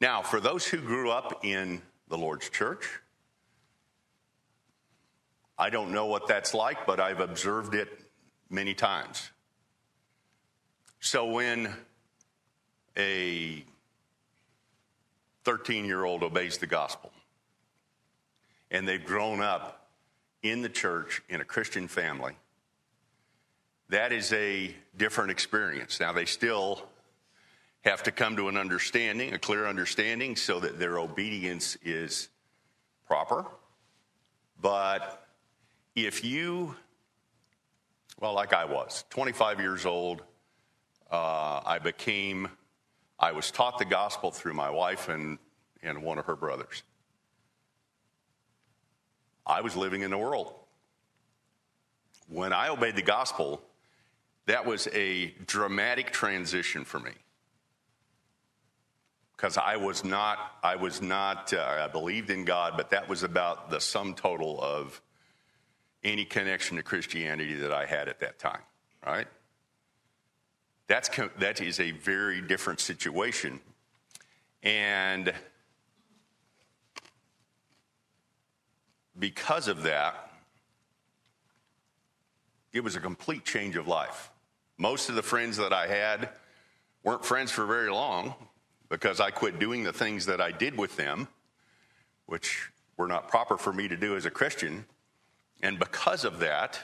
Now, 0.00 0.22
for 0.22 0.40
those 0.40 0.64
who 0.64 0.78
grew 0.78 1.10
up 1.10 1.44
in 1.44 1.82
the 2.08 2.16
Lord's 2.16 2.48
church, 2.48 3.00
I 5.58 5.70
don't 5.70 5.90
know 5.90 6.06
what 6.06 6.28
that's 6.28 6.54
like, 6.54 6.86
but 6.86 7.00
I've 7.00 7.20
observed 7.20 7.74
it 7.74 7.88
many 8.48 8.74
times. 8.74 9.30
So 11.00 11.26
when 11.26 11.74
a 12.96 13.64
13 15.44 15.84
year 15.84 16.04
old 16.04 16.22
obeys 16.22 16.58
the 16.58 16.66
gospel 16.66 17.10
and 18.70 18.86
they've 18.86 19.04
grown 19.04 19.40
up 19.40 19.88
in 20.42 20.62
the 20.62 20.68
church 20.68 21.22
in 21.28 21.40
a 21.40 21.44
Christian 21.44 21.88
family, 21.88 22.34
that 23.88 24.12
is 24.12 24.32
a 24.32 24.74
different 24.96 25.30
experience. 25.32 25.98
Now, 25.98 26.12
they 26.12 26.26
still 26.26 26.82
have 27.84 28.02
to 28.02 28.12
come 28.12 28.36
to 28.36 28.48
an 28.48 28.56
understanding, 28.56 29.32
a 29.32 29.38
clear 29.38 29.66
understanding, 29.66 30.36
so 30.36 30.60
that 30.60 30.78
their 30.78 30.98
obedience 30.98 31.76
is 31.82 32.28
proper. 33.06 33.46
But 34.60 35.26
if 35.94 36.24
you, 36.24 36.74
well, 38.20 38.34
like 38.34 38.52
I 38.52 38.64
was, 38.64 39.04
25 39.10 39.60
years 39.60 39.86
old, 39.86 40.22
uh, 41.10 41.60
I 41.64 41.78
became, 41.78 42.48
I 43.18 43.32
was 43.32 43.50
taught 43.50 43.78
the 43.78 43.84
gospel 43.84 44.30
through 44.30 44.54
my 44.54 44.70
wife 44.70 45.08
and, 45.08 45.38
and 45.82 46.02
one 46.02 46.18
of 46.18 46.26
her 46.26 46.36
brothers. 46.36 46.82
I 49.46 49.62
was 49.62 49.76
living 49.76 50.02
in 50.02 50.10
the 50.10 50.18
world. 50.18 50.52
When 52.28 52.52
I 52.52 52.68
obeyed 52.68 52.96
the 52.96 53.02
gospel, 53.02 53.62
that 54.46 54.66
was 54.66 54.88
a 54.88 55.34
dramatic 55.46 56.10
transition 56.10 56.84
for 56.84 57.00
me. 57.00 57.12
Because 59.38 59.56
I 59.56 59.76
was 59.76 60.04
not, 60.04 60.58
I 60.64 60.74
was 60.74 61.00
not, 61.00 61.54
uh, 61.54 61.84
I 61.84 61.86
believed 61.86 62.28
in 62.28 62.44
God, 62.44 62.74
but 62.76 62.90
that 62.90 63.08
was 63.08 63.22
about 63.22 63.70
the 63.70 63.80
sum 63.80 64.14
total 64.14 64.60
of 64.60 65.00
any 66.02 66.24
connection 66.24 66.76
to 66.76 66.82
Christianity 66.82 67.54
that 67.54 67.72
I 67.72 67.86
had 67.86 68.08
at 68.08 68.18
that 68.18 68.40
time, 68.40 68.62
right? 69.06 69.28
That's, 70.88 71.08
that 71.38 71.60
is 71.60 71.78
a 71.78 71.92
very 71.92 72.40
different 72.40 72.80
situation. 72.80 73.60
And 74.64 75.32
because 79.16 79.68
of 79.68 79.84
that, 79.84 80.32
it 82.72 82.80
was 82.80 82.96
a 82.96 83.00
complete 83.00 83.44
change 83.44 83.76
of 83.76 83.86
life. 83.86 84.32
Most 84.78 85.08
of 85.08 85.14
the 85.14 85.22
friends 85.22 85.58
that 85.58 85.72
I 85.72 85.86
had 85.86 86.30
weren't 87.04 87.24
friends 87.24 87.52
for 87.52 87.66
very 87.66 87.90
long 87.90 88.34
because 88.88 89.20
I 89.20 89.30
quit 89.30 89.58
doing 89.58 89.84
the 89.84 89.92
things 89.92 90.26
that 90.26 90.40
I 90.40 90.50
did 90.50 90.76
with 90.76 90.96
them, 90.96 91.28
which 92.26 92.70
were 92.96 93.06
not 93.06 93.28
proper 93.28 93.56
for 93.56 93.72
me 93.72 93.88
to 93.88 93.96
do 93.96 94.16
as 94.16 94.26
a 94.26 94.30
Christian. 94.30 94.84
And 95.62 95.78
because 95.78 96.24
of 96.24 96.40
that, 96.40 96.78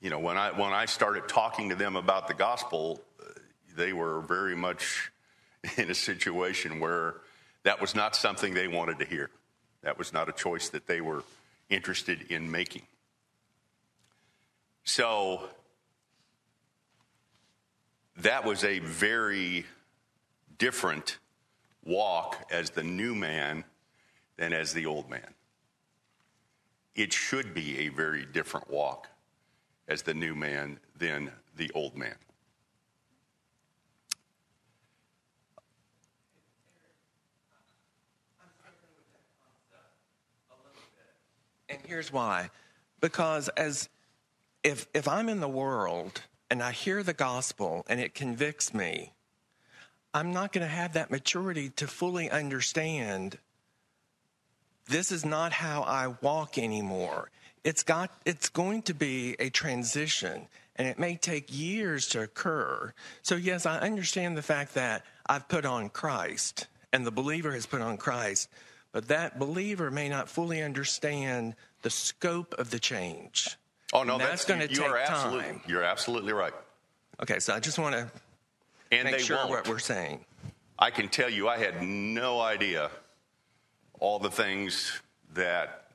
you 0.00 0.10
know, 0.10 0.18
when 0.18 0.36
I, 0.36 0.50
when 0.50 0.72
I 0.72 0.84
started 0.84 1.28
talking 1.28 1.70
to 1.70 1.74
them 1.74 1.96
about 1.96 2.28
the 2.28 2.34
gospel, 2.34 3.00
they 3.76 3.92
were 3.92 4.20
very 4.20 4.54
much 4.54 5.10
in 5.76 5.90
a 5.90 5.94
situation 5.94 6.80
where 6.80 7.16
that 7.62 7.80
was 7.80 7.94
not 7.94 8.14
something 8.14 8.54
they 8.54 8.68
wanted 8.68 8.98
to 8.98 9.06
hear. 9.06 9.30
That 9.82 9.98
was 9.98 10.12
not 10.12 10.28
a 10.28 10.32
choice 10.32 10.68
that 10.70 10.86
they 10.86 11.00
were 11.00 11.22
interested 11.70 12.30
in 12.30 12.50
making. 12.50 12.82
So 14.84 15.48
that 18.18 18.44
was 18.44 18.64
a 18.64 18.78
very 18.78 19.66
different 20.58 21.18
walk 21.84 22.48
as 22.50 22.70
the 22.70 22.82
new 22.82 23.14
man 23.14 23.64
than 24.36 24.52
as 24.52 24.72
the 24.72 24.86
old 24.86 25.10
man. 25.10 25.34
It 26.94 27.12
should 27.12 27.54
be 27.54 27.80
a 27.80 27.88
very 27.88 28.24
different 28.24 28.70
walk 28.70 29.08
as 29.88 30.02
the 30.02 30.14
new 30.14 30.34
man 30.34 30.78
than 30.96 31.30
the 31.56 31.70
old 31.74 31.96
man. 31.96 32.14
And 41.68 41.78
Here's 41.86 42.12
why. 42.12 42.50
Because 43.00 43.48
as 43.50 43.88
if 44.62 44.86
if 44.94 45.08
I'm 45.08 45.28
in 45.28 45.40
the 45.40 45.48
world 45.48 46.22
and 46.50 46.62
I 46.62 46.72
hear 46.72 47.02
the 47.02 47.12
gospel 47.12 47.84
and 47.88 48.00
it 48.00 48.14
convicts 48.14 48.74
me, 48.74 49.12
I'm 50.12 50.32
not 50.32 50.52
going 50.52 50.66
to 50.66 50.72
have 50.72 50.92
that 50.92 51.10
maturity 51.10 51.70
to 51.70 51.86
fully 51.86 52.30
understand 52.30 53.38
this 54.86 55.10
is 55.10 55.24
not 55.24 55.52
how 55.52 55.82
I 55.82 56.14
walk 56.20 56.58
anymore. 56.58 57.30
It's 57.64 57.82
got 57.82 58.10
it's 58.24 58.50
going 58.50 58.82
to 58.82 58.94
be 58.94 59.34
a 59.38 59.48
transition 59.48 60.46
and 60.76 60.86
it 60.86 60.98
may 60.98 61.16
take 61.16 61.56
years 61.56 62.08
to 62.08 62.22
occur. 62.22 62.92
So 63.22 63.36
yes, 63.36 63.64
I 63.64 63.78
understand 63.78 64.36
the 64.36 64.42
fact 64.42 64.74
that 64.74 65.04
I've 65.26 65.48
put 65.48 65.64
on 65.64 65.88
Christ 65.88 66.66
and 66.92 67.06
the 67.06 67.10
believer 67.10 67.52
has 67.52 67.66
put 67.66 67.80
on 67.80 67.96
Christ, 67.96 68.50
but 68.92 69.08
that 69.08 69.38
believer 69.38 69.90
may 69.90 70.08
not 70.08 70.28
fully 70.28 70.62
understand 70.62 71.54
the 71.82 71.90
scope 71.90 72.54
of 72.54 72.70
the 72.70 72.78
change. 72.78 73.56
Oh 73.94 74.02
no, 74.02 74.14
And 74.14 74.22
that's, 74.22 74.44
going 74.44 74.60
to 74.60 74.66
take 74.68 74.80
are 74.82 74.98
absolutely, 74.98 75.44
time. 75.44 75.60
You're 75.68 75.84
absolutely 75.84 76.32
right. 76.32 76.52
Okay, 77.22 77.38
so 77.38 77.54
I 77.54 77.60
just 77.60 77.78
want 77.78 77.94
to 77.94 78.10
And 78.90 79.04
make 79.04 79.18
they 79.18 79.22
sure 79.22 79.36
won't. 79.36 79.50
what 79.50 79.68
we're 79.68 79.78
saying. 79.78 80.24
I 80.78 80.90
can 80.90 81.08
tell 81.08 81.30
you, 81.30 81.48
I 81.48 81.56
had 81.56 81.80
no 81.80 82.40
idea 82.40 82.90
all 84.00 84.18
the 84.18 84.30
things 84.30 85.00
that 85.34 85.86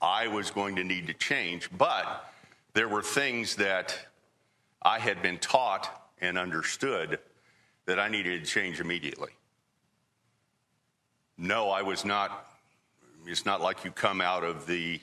I 0.00 0.26
was 0.28 0.50
going 0.50 0.76
to 0.76 0.84
need 0.84 1.06
to 1.08 1.14
change, 1.14 1.68
but 1.76 2.32
there 2.72 2.88
were 2.88 3.02
things 3.02 3.56
that 3.56 3.98
I 4.82 4.98
had 4.98 5.20
been 5.20 5.38
taught 5.38 6.08
and 6.22 6.38
understood 6.38 7.18
that 7.84 8.00
I 8.00 8.08
needed 8.08 8.42
to 8.42 8.50
change 8.50 8.80
immediately. 8.80 9.30
No, 11.36 11.68
I 11.70 11.82
was 11.82 12.04
not, 12.06 12.46
it's 13.26 13.44
not 13.44 13.60
like 13.60 13.84
you 13.84 13.90
come 13.90 14.22
out 14.22 14.44
of 14.44 14.66
the 14.66 15.00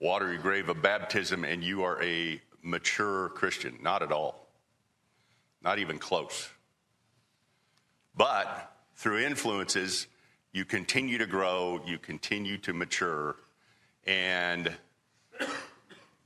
watery 0.00 0.38
grave 0.38 0.68
of 0.68 0.82
baptism 0.82 1.44
and 1.44 1.62
you 1.62 1.82
are 1.82 2.02
a 2.02 2.40
mature 2.62 3.28
Christian. 3.30 3.78
Not 3.82 4.02
at 4.02 4.12
all. 4.12 4.48
Not 5.62 5.78
even 5.78 5.98
close. 5.98 6.48
But 8.16 8.72
through 8.96 9.20
influences, 9.20 10.06
you 10.52 10.64
continue 10.64 11.18
to 11.18 11.26
grow, 11.26 11.80
you 11.86 11.98
continue 11.98 12.58
to 12.58 12.72
mature, 12.72 13.36
and 14.06 14.74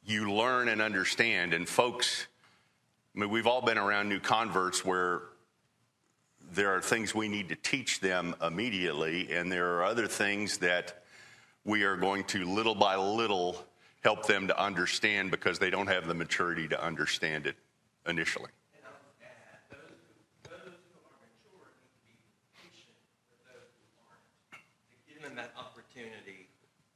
you 0.04 0.32
learn 0.32 0.68
and 0.68 0.80
understand. 0.80 1.52
And 1.52 1.68
folks, 1.68 2.26
I 3.14 3.20
mean, 3.20 3.30
we've 3.30 3.46
all 3.46 3.62
been 3.62 3.78
around 3.78 4.08
new 4.08 4.20
converts 4.20 4.84
where 4.84 5.22
there 6.52 6.74
are 6.74 6.80
things 6.80 7.14
we 7.14 7.28
need 7.28 7.48
to 7.48 7.56
teach 7.56 8.00
them 8.00 8.34
immediately, 8.40 9.32
and 9.32 9.50
there 9.50 9.76
are 9.76 9.84
other 9.84 10.06
things 10.06 10.58
that 10.58 11.03
we 11.64 11.82
are 11.82 11.96
going 11.96 12.24
to 12.24 12.44
little 12.44 12.74
by 12.74 12.96
little 12.96 13.56
help 14.02 14.26
them 14.26 14.46
to 14.46 14.62
understand 14.62 15.30
because 15.30 15.58
they 15.58 15.70
don't 15.70 15.86
have 15.86 16.06
the 16.06 16.14
maturity 16.14 16.68
to 16.68 16.84
understand 16.84 17.46
it 17.46 17.56
initially. 18.06 18.50
give 25.08 25.22
them 25.22 25.34
that 25.36 25.52
opportunity 25.58 26.48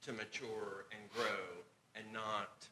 to 0.02 0.12
mature 0.12 0.84
and 0.92 1.10
grow 1.10 1.24
and 1.94 2.04
not 2.12 2.66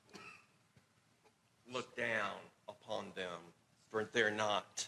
look 1.73 1.97
down 1.97 2.37
upon 2.69 3.07
them 3.15 3.41
for 3.91 4.05
they're 4.13 4.31
not 4.31 4.87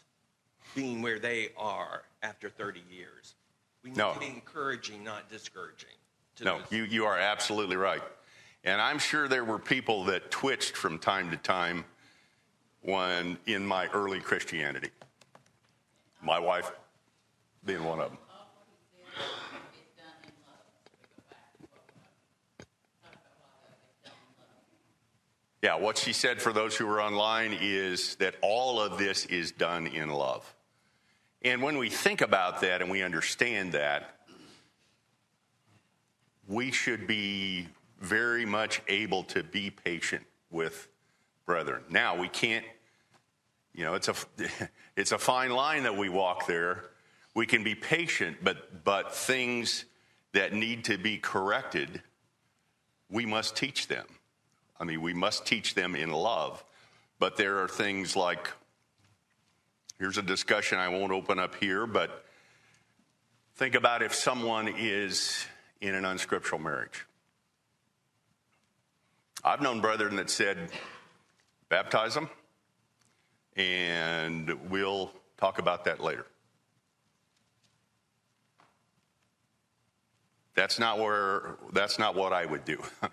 being 0.75 1.01
where 1.03 1.19
they 1.19 1.49
are 1.57 2.03
after 2.23 2.49
30 2.51 2.83
years. 2.91 3.35
We 3.83 3.91
need 3.91 3.97
No. 3.97 4.15
to 4.15 4.21
be 4.21 4.27
encouraging, 4.27 5.03
not 5.03 5.31
discouraging. 5.31 5.98
No, 6.45 6.59
those- 6.59 6.73
you, 6.73 6.85
you 6.85 7.05
are 7.07 7.19
absolutely 7.19 7.77
right. 7.77 8.03
And 8.65 8.81
I'm 8.81 8.99
sure 8.99 9.29
there 9.29 9.45
were 9.45 9.59
people 9.59 10.05
that 10.05 10.31
twitched 10.31 10.77
from 10.77 10.99
time 10.99 11.31
to 11.31 11.37
time 11.37 11.85
when 12.83 13.39
in 13.47 13.67
my 13.67 13.87
early 13.89 14.21
Christianity. 14.21 14.91
My 16.23 16.39
wife 16.39 16.71
being 17.65 17.85
one 17.85 18.01
of 18.01 18.11
them. 18.11 18.19
Yeah, 25.63 25.75
what 25.75 25.99
she 25.99 26.13
said 26.13 26.41
for 26.41 26.53
those 26.53 26.77
who 26.77 26.89
are 26.89 27.01
online 27.01 27.57
is 27.61 28.15
that 28.17 28.37
all 28.43 28.81
of 28.81 28.97
this 28.97 29.27
is 29.27 29.51
done 29.51 29.89
in 29.89 30.09
love. 30.11 30.55
And 31.43 31.63
when 31.63 31.79
we 31.79 31.91
think 31.91 32.21
about 32.21 32.61
that 32.61 32.81
and 32.81 32.91
we 32.91 33.03
understand 33.03 33.73
that, 33.73 34.18
we 36.49 36.73
should 36.73 37.07
be 37.07 37.69
very 38.01 38.47
much 38.47 38.81
able 38.89 39.23
to 39.25 39.43
be 39.43 39.71
patient 39.71 40.25
with 40.51 40.89
brethren. 41.45 41.85
Now, 41.91 42.17
we 42.17 42.29
can't, 42.29 42.65
you 43.75 43.85
know, 43.85 43.95
it's 43.95 44.09
a, 44.09 44.15
it's 44.97 45.13
a 45.13 45.19
fine 45.19 45.51
line 45.51 45.83
that 45.83 45.97
we 45.97 46.09
walk 46.09 46.47
there. 46.47 46.85
We 47.35 47.47
can 47.47 47.63
be 47.63 47.75
patient, 47.75 48.39
but, 48.43 48.83
but 48.83 49.15
things 49.15 49.85
that 50.33 50.53
need 50.53 50.85
to 50.85 50.97
be 50.97 51.19
corrected, 51.19 52.03
we 53.11 53.27
must 53.27 53.55
teach 53.55 53.87
them. 53.87 54.07
I 54.81 54.85
mean, 54.85 55.03
we 55.03 55.13
must 55.13 55.47
teach 55.47 55.75
them 55.75 55.95
in 55.95 56.11
love. 56.11 56.65
But 57.19 57.37
there 57.37 57.59
are 57.59 57.69
things 57.69 58.15
like, 58.15 58.51
here's 59.99 60.19
a 60.19 60.23
discussion 60.23 60.79
I 60.79 60.89
won't 60.89 61.13
open 61.13 61.39
up 61.39 61.57
here, 61.57 61.87
but 61.87 62.25
think 63.57 63.75
about 63.75 64.03
if 64.03 64.15
someone 64.15 64.69
is 64.69 65.45
in 65.81 65.95
an 65.95 66.05
unscriptural 66.05 66.61
marriage. 66.61 67.07
I've 69.45 69.63
known 69.63 69.81
brethren 69.81 70.17
that 70.17 70.31
said, 70.31 70.71
baptize 71.69 72.15
them, 72.15 72.29
and 73.57 74.51
we'll 74.69 75.13
talk 75.37 75.59
about 75.59 75.85
that 75.85 76.01
later. 76.01 76.27
That's 80.55 80.81
not 80.81 80.99
where 80.99 81.57
that's 81.73 82.01
not 82.01 82.17
what 82.17 82.33
I 82.33 82.45
would 82.45 82.65
do. 82.65 82.83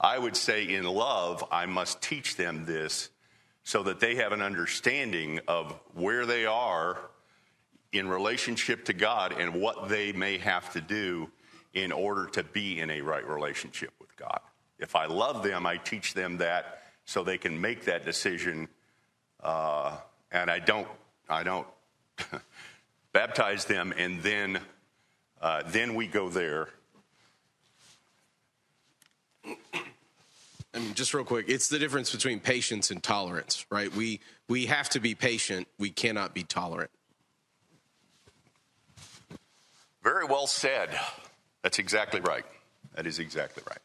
I 0.00 0.18
would 0.18 0.36
say 0.36 0.74
in 0.74 0.84
love, 0.84 1.44
I 1.50 1.66
must 1.66 2.00
teach 2.00 2.36
them 2.36 2.64
this 2.64 3.10
so 3.62 3.82
that 3.82 4.00
they 4.00 4.14
have 4.14 4.32
an 4.32 4.40
understanding 4.40 5.40
of 5.48 5.78
where 5.92 6.24
they 6.24 6.46
are 6.46 6.98
in 7.92 8.08
relationship 8.08 8.86
to 8.86 8.94
God 8.94 9.34
and 9.38 9.60
what 9.60 9.90
they 9.90 10.12
may 10.12 10.38
have 10.38 10.72
to 10.72 10.80
do 10.80 11.30
in 11.74 11.92
order 11.92 12.26
to 12.26 12.42
be 12.42 12.80
in 12.80 12.90
a 12.90 13.00
right 13.00 13.26
relationship 13.26 13.92
with 14.00 14.14
God. 14.16 14.40
If 14.78 14.94
I 14.96 15.06
love 15.06 15.42
them, 15.42 15.66
I 15.66 15.76
teach 15.76 16.14
them 16.14 16.38
that 16.38 16.82
so 17.04 17.22
they 17.24 17.38
can 17.38 17.60
make 17.60 17.84
that 17.84 18.04
decision. 18.04 18.68
Uh, 19.42 19.96
and 20.30 20.50
I 20.50 20.58
don't, 20.58 20.88
I 21.28 21.42
don't 21.42 21.66
baptize 23.12 23.64
them, 23.64 23.92
and 23.96 24.22
then, 24.22 24.60
uh, 25.40 25.62
then 25.66 25.94
we 25.94 26.06
go 26.06 26.28
there. 26.28 26.68
I 30.74 30.80
mean, 30.80 30.94
just 30.94 31.14
real 31.14 31.24
quick, 31.24 31.46
it's 31.48 31.68
the 31.68 31.78
difference 31.78 32.12
between 32.12 32.40
patience 32.40 32.90
and 32.90 33.02
tolerance, 33.02 33.64
right? 33.70 33.92
We 33.94 34.20
we 34.48 34.66
have 34.66 34.88
to 34.90 35.00
be 35.00 35.14
patient. 35.14 35.66
We 35.78 35.90
cannot 35.90 36.34
be 36.34 36.42
tolerant. 36.42 36.90
Very 40.02 40.26
well 40.26 40.46
said. 40.46 40.90
That's 41.68 41.80
exactly 41.80 42.20
right. 42.20 42.46
That 42.94 43.06
is 43.06 43.18
exactly 43.18 43.62
right. 43.68 43.76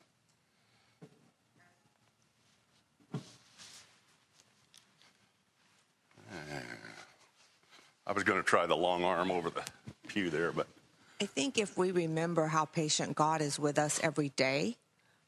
I 8.08 8.14
was 8.14 8.24
going 8.24 8.40
to 8.40 8.44
try 8.46 8.66
the 8.68 8.78
long 8.78 9.04
arm 9.04 9.32
over 9.32 9.50
the 9.50 9.64
pew 10.08 10.30
there, 10.30 10.54
but 10.54 10.68
I 11.20 11.26
think 11.26 11.58
if 11.58 11.78
we 11.78 11.92
remember 11.92 12.48
how 12.48 12.64
patient 12.64 13.18
God 13.18 13.42
is 13.42 13.60
with 13.60 13.78
us 13.78 14.00
every 14.02 14.30
day 14.30 14.78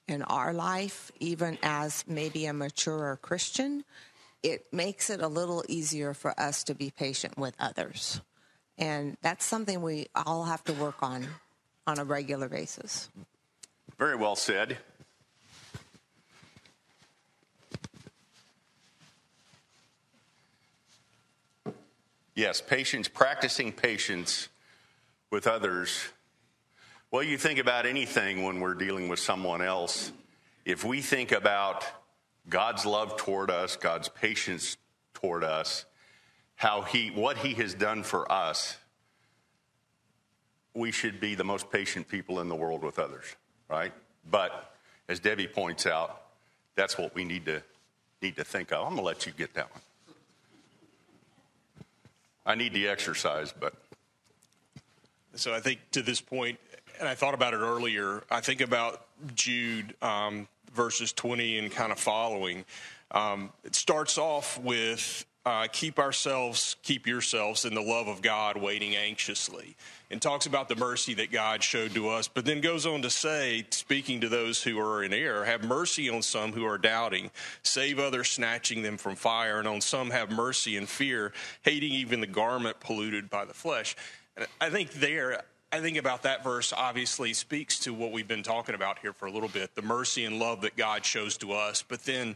in 0.07 0.21
our 0.21 0.53
life, 0.53 1.11
even 1.19 1.57
as 1.61 2.05
maybe 2.07 2.45
a 2.45 2.53
maturer 2.53 3.19
Christian, 3.21 3.83
it 4.43 4.71
makes 4.71 5.09
it 5.09 5.19
a 5.19 5.27
little 5.27 5.61
easier 5.67 6.13
for 6.13 6.33
us 6.39 6.63
to 6.63 6.73
be 6.73 6.89
patient 6.89 7.37
with 7.37 7.53
others. 7.59 8.21
And 8.77 9.17
that's 9.21 9.43
something 9.43 9.81
we 9.81 10.07
all 10.15 10.45
have 10.45 10.63
to 10.63 10.73
work 10.73 11.03
on 11.03 11.27
on 11.87 11.99
a 11.99 12.03
regular 12.03 12.49
basis. 12.49 13.09
very 13.97 14.15
well 14.15 14.35
said. 14.35 14.77
Yes, 22.35 22.59
patience, 22.59 23.07
practicing 23.07 23.71
patience 23.71 24.49
with 25.31 25.47
others. 25.47 26.09
Well, 27.09 27.23
you 27.23 27.37
think 27.37 27.59
about 27.59 27.85
anything 27.85 28.43
when 28.43 28.59
we're 28.59 28.73
dealing 28.73 29.07
with 29.07 29.19
someone 29.19 29.61
else. 29.61 30.11
If 30.65 30.83
we 30.83 31.01
think 31.01 31.31
about 31.31 31.85
God's 32.49 32.85
love 32.85 33.15
toward 33.15 33.49
us, 33.49 33.77
God's 33.77 34.09
patience 34.09 34.75
toward 35.13 35.45
us, 35.45 35.85
how 36.55 36.81
he 36.81 37.09
what 37.09 37.37
he 37.37 37.53
has 37.53 37.73
done 37.73 38.03
for 38.03 38.29
us, 38.29 38.77
we 40.75 40.91
should 40.91 41.19
be 41.19 41.33
the 41.33 41.43
most 41.43 41.71
patient 41.71 42.07
people 42.07 42.41
in 42.41 42.49
the 42.49 42.55
world 42.55 42.83
with 42.83 42.99
others, 42.99 43.25
right? 43.69 43.93
But 44.29 44.75
as 45.07 45.19
Debbie 45.19 45.47
points 45.47 45.87
out, 45.87 46.21
that's 46.75 46.97
what 46.97 47.15
we 47.15 47.23
need 47.23 47.45
to 47.45 47.63
need 48.21 48.35
to 48.35 48.43
think 48.43 48.71
of. 48.71 48.79
I'm 48.79 48.93
going 48.93 48.97
to 48.97 49.03
let 49.03 49.25
you 49.25 49.31
get 49.31 49.53
that 49.53 49.71
one. 49.71 49.81
I 52.45 52.55
need 52.55 52.73
the 52.73 52.87
exercise, 52.87 53.53
but 53.57 53.73
So 55.35 55.53
I 55.53 55.59
think 55.59 55.79
to 55.91 56.01
this 56.01 56.21
point, 56.21 56.59
and 56.99 57.09
I 57.09 57.15
thought 57.15 57.33
about 57.33 57.53
it 57.53 57.57
earlier. 57.57 58.23
I 58.29 58.41
think 58.41 58.61
about 58.61 59.05
Jude 59.33 59.95
um, 60.01 60.47
verses 60.73 61.11
20 61.13 61.57
and 61.57 61.71
kind 61.71 61.91
of 61.91 61.99
following. 61.99 62.65
Um, 63.11 63.51
it 63.63 63.75
starts 63.75 64.17
off 64.17 64.59
with 64.59 65.25
uh, 65.45 65.67
keep 65.71 65.99
ourselves, 65.99 66.75
keep 66.81 67.05
yourselves 67.05 67.65
in 67.65 67.75
the 67.75 67.81
love 67.81 68.07
of 68.07 68.21
God, 68.21 68.57
waiting 68.57 68.95
anxiously, 68.95 69.75
and 70.09 70.19
talks 70.19 70.47
about 70.47 70.67
the 70.69 70.75
mercy 70.75 71.13
that 71.13 71.31
God 71.31 71.61
showed 71.61 71.93
to 71.93 72.09
us, 72.09 72.27
but 72.27 72.45
then 72.45 72.61
goes 72.61 72.87
on 72.87 73.03
to 73.03 73.11
say, 73.11 73.65
speaking 73.69 74.21
to 74.21 74.29
those 74.29 74.63
who 74.63 74.79
are 74.79 75.03
in 75.03 75.13
error, 75.13 75.45
have 75.45 75.63
mercy 75.63 76.09
on 76.09 76.23
some 76.23 76.51
who 76.51 76.65
are 76.65 76.79
doubting, 76.79 77.29
save 77.61 77.99
others, 77.99 78.29
snatching 78.29 78.81
them 78.81 78.97
from 78.97 79.15
fire, 79.15 79.59
and 79.59 79.67
on 79.67 79.81
some 79.81 80.09
have 80.09 80.31
mercy 80.31 80.77
and 80.77 80.89
fear, 80.89 81.31
hating 81.61 81.91
even 81.91 82.21
the 82.21 82.27
garment 82.27 82.79
polluted 82.79 83.29
by 83.29 83.45
the 83.45 83.53
flesh. 83.53 83.95
And 84.35 84.47
I 84.59 84.71
think 84.71 84.93
there, 84.93 85.43
I 85.71 85.79
think 85.79 85.97
about 85.97 86.23
that 86.23 86.43
verse 86.43 86.73
obviously 86.73 87.33
speaks 87.33 87.77
to 87.81 87.93
what 87.93 88.11
we've 88.11 88.27
been 88.27 88.43
talking 88.43 88.73
about 88.73 88.97
here 88.97 89.13
for 89.13 89.27
a 89.27 89.31
little 89.31 89.49
bit 89.49 89.75
the 89.75 89.83
mercy 89.83 90.25
and 90.25 90.39
love 90.39 90.61
that 90.61 90.75
God 90.75 91.05
shows 91.05 91.37
to 91.37 91.51
us. 91.51 91.83
But 91.87 92.03
then, 92.03 92.35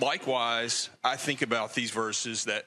likewise, 0.00 0.90
I 1.02 1.16
think 1.16 1.42
about 1.42 1.74
these 1.74 1.90
verses 1.90 2.44
that 2.44 2.66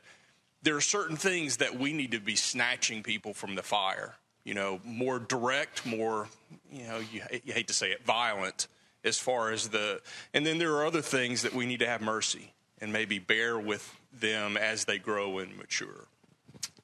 there 0.63 0.75
are 0.75 0.81
certain 0.81 1.17
things 1.17 1.57
that 1.57 1.77
we 1.77 1.93
need 1.93 2.11
to 2.11 2.19
be 2.19 2.35
snatching 2.35 3.03
people 3.03 3.33
from 3.33 3.55
the 3.55 3.63
fire. 3.63 4.15
You 4.43 4.53
know, 4.53 4.79
more 4.83 5.19
direct, 5.19 5.85
more, 5.85 6.27
you 6.71 6.83
know, 6.87 6.99
you, 7.11 7.21
you 7.43 7.53
hate 7.53 7.67
to 7.67 7.73
say 7.73 7.91
it, 7.91 8.03
violent 8.03 8.67
as 9.03 9.17
far 9.17 9.51
as 9.51 9.69
the, 9.69 10.01
and 10.33 10.45
then 10.45 10.57
there 10.57 10.73
are 10.75 10.85
other 10.85 11.01
things 11.01 11.43
that 11.43 11.53
we 11.53 11.65
need 11.65 11.79
to 11.79 11.87
have 11.87 12.01
mercy 12.01 12.53
and 12.79 12.91
maybe 12.91 13.19
bear 13.19 13.59
with 13.59 13.95
them 14.19 14.57
as 14.57 14.85
they 14.85 14.97
grow 14.97 15.39
and 15.39 15.57
mature. 15.57 16.07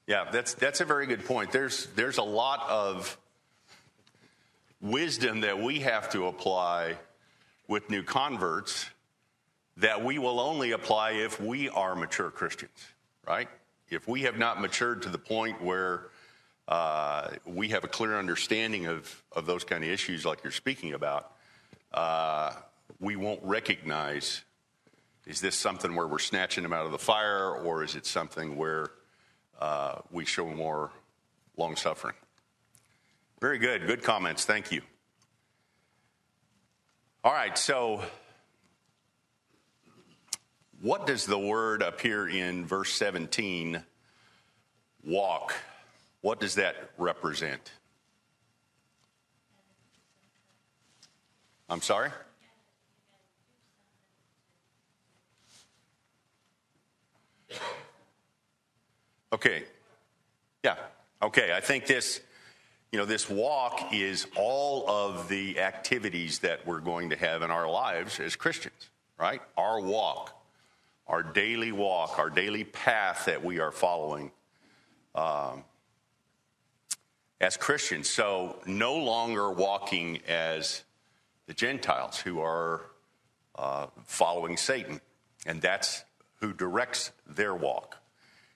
Yeah, 0.05 0.29
that's 0.31 0.53
that's 0.53 0.79
a 0.79 0.85
very 0.85 1.05
good 1.05 1.25
point. 1.25 1.51
There's 1.51 1.87
there's 1.95 2.17
a 2.17 2.23
lot 2.23 2.65
of 2.69 3.17
wisdom 4.79 5.41
that 5.41 5.59
we 5.59 5.81
have 5.81 6.09
to 6.11 6.27
apply 6.27 6.95
with 7.67 7.89
new 7.89 8.03
converts 8.03 8.89
that 9.77 10.03
we 10.03 10.17
will 10.17 10.39
only 10.39 10.71
apply 10.71 11.11
if 11.11 11.39
we 11.39 11.69
are 11.69 11.95
mature 11.95 12.29
Christians, 12.31 12.77
right? 13.27 13.47
If 13.89 14.07
we 14.07 14.23
have 14.23 14.37
not 14.37 14.59
matured 14.59 15.03
to 15.03 15.09
the 15.09 15.17
point 15.17 15.61
where 15.61 16.07
uh, 16.67 17.29
we 17.45 17.69
have 17.69 17.83
a 17.83 17.87
clear 17.87 18.17
understanding 18.17 18.87
of, 18.87 19.23
of 19.31 19.45
those 19.45 19.63
kind 19.63 19.83
of 19.83 19.89
issues 19.89 20.25
like 20.25 20.43
you're 20.43 20.51
speaking 20.51 20.93
about, 20.93 21.31
uh, 21.93 22.53
we 22.99 23.15
won't 23.15 23.41
recognize 23.43 24.41
is 25.25 25.41
this 25.41 25.55
something 25.55 25.95
where 25.95 26.07
we're 26.07 26.19
snatching 26.19 26.63
them 26.63 26.71
out 26.71 26.85
of 26.85 26.91
the 26.91 26.97
fire 26.97 27.51
or 27.51 27.83
is 27.83 27.95
it 27.95 28.05
something 28.05 28.55
where 28.55 28.89
uh, 29.59 29.99
we 30.11 30.25
show 30.25 30.47
more 30.47 30.91
long 31.57 31.75
suffering. 31.75 32.15
Very 33.41 33.57
good. 33.57 33.85
Good 33.87 34.03
comments. 34.03 34.45
Thank 34.45 34.71
you. 34.71 34.81
All 37.23 37.33
right, 37.33 37.57
so 37.57 38.01
what 40.81 41.07
does 41.07 41.25
the 41.25 41.39
word 41.39 41.81
appear 41.81 42.27
in 42.27 42.65
verse 42.65 42.93
17, 42.93 43.83
walk? 45.03 45.53
What 46.21 46.39
does 46.39 46.55
that 46.55 46.75
represent? 46.97 47.71
I'm 51.69 51.81
sorry? 51.81 52.09
Okay. 59.33 59.63
Yeah. 60.63 60.75
Okay. 61.21 61.53
I 61.53 61.59
think 61.59 61.85
this, 61.85 62.21
you 62.91 62.99
know, 62.99 63.05
this 63.05 63.29
walk 63.29 63.93
is 63.93 64.27
all 64.35 64.89
of 64.89 65.27
the 65.27 65.59
activities 65.59 66.39
that 66.39 66.65
we're 66.65 66.79
going 66.79 67.09
to 67.09 67.17
have 67.17 67.41
in 67.41 67.51
our 67.51 67.69
lives 67.69 68.19
as 68.19 68.35
Christians, 68.35 68.89
right? 69.19 69.41
Our 69.57 69.81
walk, 69.81 70.36
our 71.07 71.23
daily 71.23 71.71
walk, 71.71 72.19
our 72.19 72.29
daily 72.29 72.63
path 72.63 73.25
that 73.25 73.43
we 73.43 73.59
are 73.59 73.71
following 73.71 74.31
um, 75.15 75.63
as 77.39 77.57
Christians. 77.57 78.09
So, 78.09 78.59
no 78.65 78.95
longer 78.95 79.51
walking 79.51 80.19
as 80.27 80.83
the 81.45 81.53
Gentiles 81.53 82.19
who 82.19 82.41
are 82.41 82.81
uh, 83.55 83.87
following 84.05 84.57
Satan, 84.57 85.01
and 85.45 85.61
that's 85.61 86.03
who 86.41 86.53
directs 86.53 87.11
their 87.25 87.55
walk. 87.55 87.97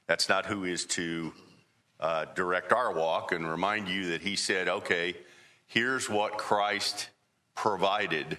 That's 0.08 0.28
not 0.28 0.45
who 0.45 0.66
is 0.66 0.86
to 0.88 1.34
uh, 1.99 2.26
direct 2.36 2.74
our 2.74 2.93
walk 2.93 3.32
and 3.32 3.49
remind 3.49 3.88
you 3.88 4.10
that 4.10 4.22
he 4.22 4.36
said, 4.36 4.68
okay, 4.68 5.16
here's 5.68 6.10
what 6.10 6.38
Christ 6.38 7.10
provided 7.56 8.38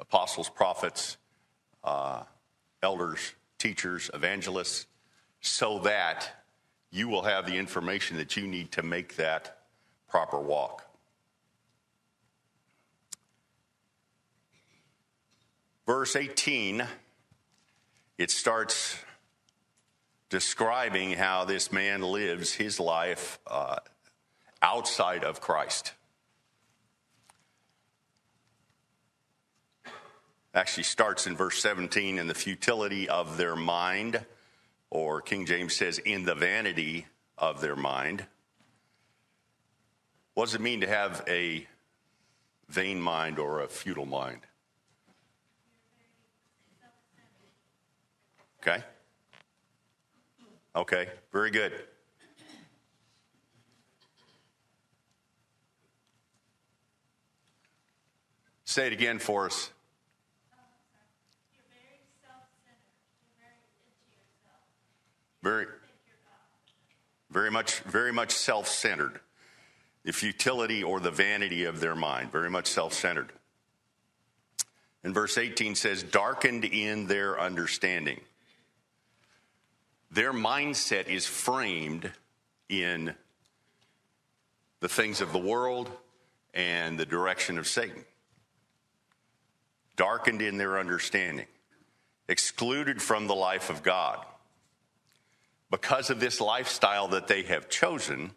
apostles, 0.00 0.48
prophets, 0.48 1.16
uh, 1.82 2.24
elders, 2.82 3.34
teachers, 3.58 4.10
evangelists, 4.14 4.86
so 5.40 5.78
that 5.80 6.44
you 6.90 7.08
will 7.08 7.22
have 7.22 7.46
the 7.46 7.56
information 7.56 8.16
that 8.16 8.36
you 8.36 8.46
need 8.46 8.72
to 8.72 8.82
make 8.82 9.16
that 9.16 9.58
proper 10.08 10.40
walk. 10.40 10.86
Verse 15.86 16.14
18, 16.14 16.86
it 18.18 18.30
starts 18.30 18.96
describing 20.28 21.12
how 21.12 21.44
this 21.44 21.72
man 21.72 22.02
lives 22.02 22.52
his 22.52 22.78
life 22.78 23.38
uh, 23.46 23.76
outside 24.62 25.24
of 25.24 25.40
Christ. 25.40 25.92
Actually, 30.52 30.82
starts 30.82 31.26
in 31.26 31.36
verse 31.36 31.62
17 31.62 32.18
in 32.18 32.26
the 32.26 32.34
futility 32.34 33.08
of 33.08 33.36
their 33.36 33.54
mind, 33.54 34.24
or 34.90 35.20
King 35.20 35.46
James 35.46 35.74
says, 35.74 35.98
in 35.98 36.24
the 36.24 36.34
vanity 36.34 37.06
of 37.38 37.60
their 37.60 37.76
mind. 37.76 38.26
What 40.34 40.46
does 40.46 40.54
it 40.54 40.60
mean 40.60 40.80
to 40.80 40.88
have 40.88 41.22
a 41.28 41.66
vain 42.68 43.00
mind 43.00 43.38
or 43.38 43.60
a 43.60 43.68
futile 43.68 44.06
mind? 44.06 44.40
Okay. 48.62 48.82
Okay, 50.74 51.08
very 51.32 51.50
good. 51.50 51.72
Say 58.64 58.86
it 58.86 58.92
again 58.92 59.18
for 59.18 59.46
us. 59.46 59.70
Very, 65.50 65.66
very 67.28 67.50
much, 67.50 67.80
very 67.80 68.12
much 68.12 68.30
self-centered. 68.30 69.18
The 70.04 70.12
futility 70.12 70.84
or 70.84 71.00
the 71.00 71.10
vanity 71.10 71.64
of 71.64 71.80
their 71.80 71.96
mind, 71.96 72.30
very 72.30 72.48
much 72.48 72.68
self-centered. 72.68 73.32
And 75.02 75.12
verse 75.12 75.36
18 75.36 75.74
says, 75.74 76.04
darkened 76.04 76.64
in 76.64 77.08
their 77.08 77.40
understanding. 77.40 78.20
Their 80.12 80.32
mindset 80.32 81.08
is 81.08 81.26
framed 81.26 82.12
in 82.68 83.12
the 84.78 84.88
things 84.88 85.20
of 85.20 85.32
the 85.32 85.38
world 85.40 85.90
and 86.54 86.96
the 86.96 87.06
direction 87.06 87.58
of 87.58 87.66
Satan. 87.66 88.04
Darkened 89.96 90.42
in 90.42 90.58
their 90.58 90.78
understanding, 90.78 91.46
excluded 92.28 93.02
from 93.02 93.26
the 93.26 93.34
life 93.34 93.68
of 93.68 93.82
God. 93.82 94.24
Because 95.70 96.10
of 96.10 96.18
this 96.18 96.40
lifestyle 96.40 97.08
that 97.08 97.28
they 97.28 97.42
have 97.44 97.68
chosen, 97.68 98.32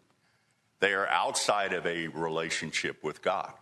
they 0.80 0.92
are 0.92 1.08
outside 1.08 1.72
of 1.72 1.86
a 1.86 2.06
relationship 2.08 3.02
with 3.02 3.22
God. 3.22 3.52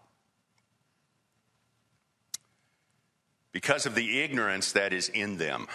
Because 3.50 3.86
of 3.86 3.94
the 3.94 4.20
ignorance 4.20 4.72
that 4.72 4.92
is 4.92 5.08
in 5.08 5.38
them. 5.38 5.68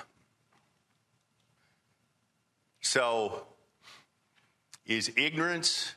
So, 2.81 3.45
is 4.85 5.11
ignorance 5.17 5.93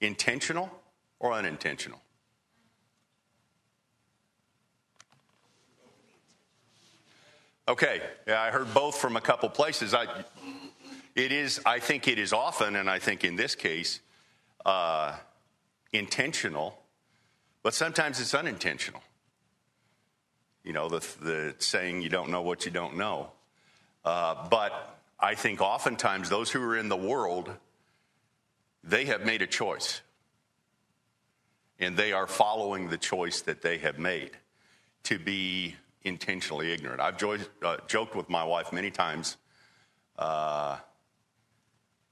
intentional 0.00 0.70
or 1.18 1.32
unintentional? 1.32 2.01
Okay, 7.68 8.02
yeah, 8.26 8.42
I 8.42 8.50
heard 8.50 8.74
both 8.74 8.96
from 8.96 9.16
a 9.16 9.20
couple 9.20 9.48
places. 9.48 9.94
I, 9.94 10.06
it 11.14 11.30
is, 11.30 11.60
I 11.64 11.78
think 11.78 12.08
it 12.08 12.18
is 12.18 12.32
often, 12.32 12.74
and 12.74 12.90
I 12.90 12.98
think 12.98 13.22
in 13.22 13.36
this 13.36 13.54
case, 13.54 14.00
uh, 14.66 15.16
intentional, 15.92 16.76
but 17.62 17.72
sometimes 17.72 18.20
it's 18.20 18.34
unintentional. 18.34 19.02
You 20.64 20.72
know, 20.72 20.88
the, 20.88 21.06
the 21.20 21.54
saying, 21.58 22.02
you 22.02 22.08
don't 22.08 22.30
know 22.30 22.42
what 22.42 22.64
you 22.64 22.72
don't 22.72 22.96
know. 22.96 23.30
Uh, 24.04 24.48
but 24.48 24.98
I 25.20 25.36
think 25.36 25.60
oftentimes 25.60 26.28
those 26.28 26.50
who 26.50 26.60
are 26.62 26.76
in 26.76 26.88
the 26.88 26.96
world, 26.96 27.52
they 28.82 29.04
have 29.04 29.24
made 29.24 29.40
a 29.40 29.46
choice. 29.46 30.00
And 31.78 31.96
they 31.96 32.12
are 32.12 32.26
following 32.26 32.88
the 32.88 32.98
choice 32.98 33.40
that 33.42 33.62
they 33.62 33.78
have 33.78 33.98
made 33.98 34.32
to 35.04 35.18
be 35.18 35.76
intentionally 36.04 36.72
ignorant. 36.72 37.00
I've 37.00 37.16
jo- 37.16 37.38
uh, 37.62 37.76
joked 37.86 38.14
with 38.14 38.28
my 38.28 38.44
wife 38.44 38.72
many 38.72 38.90
times. 38.90 39.36
Uh, 40.18 40.78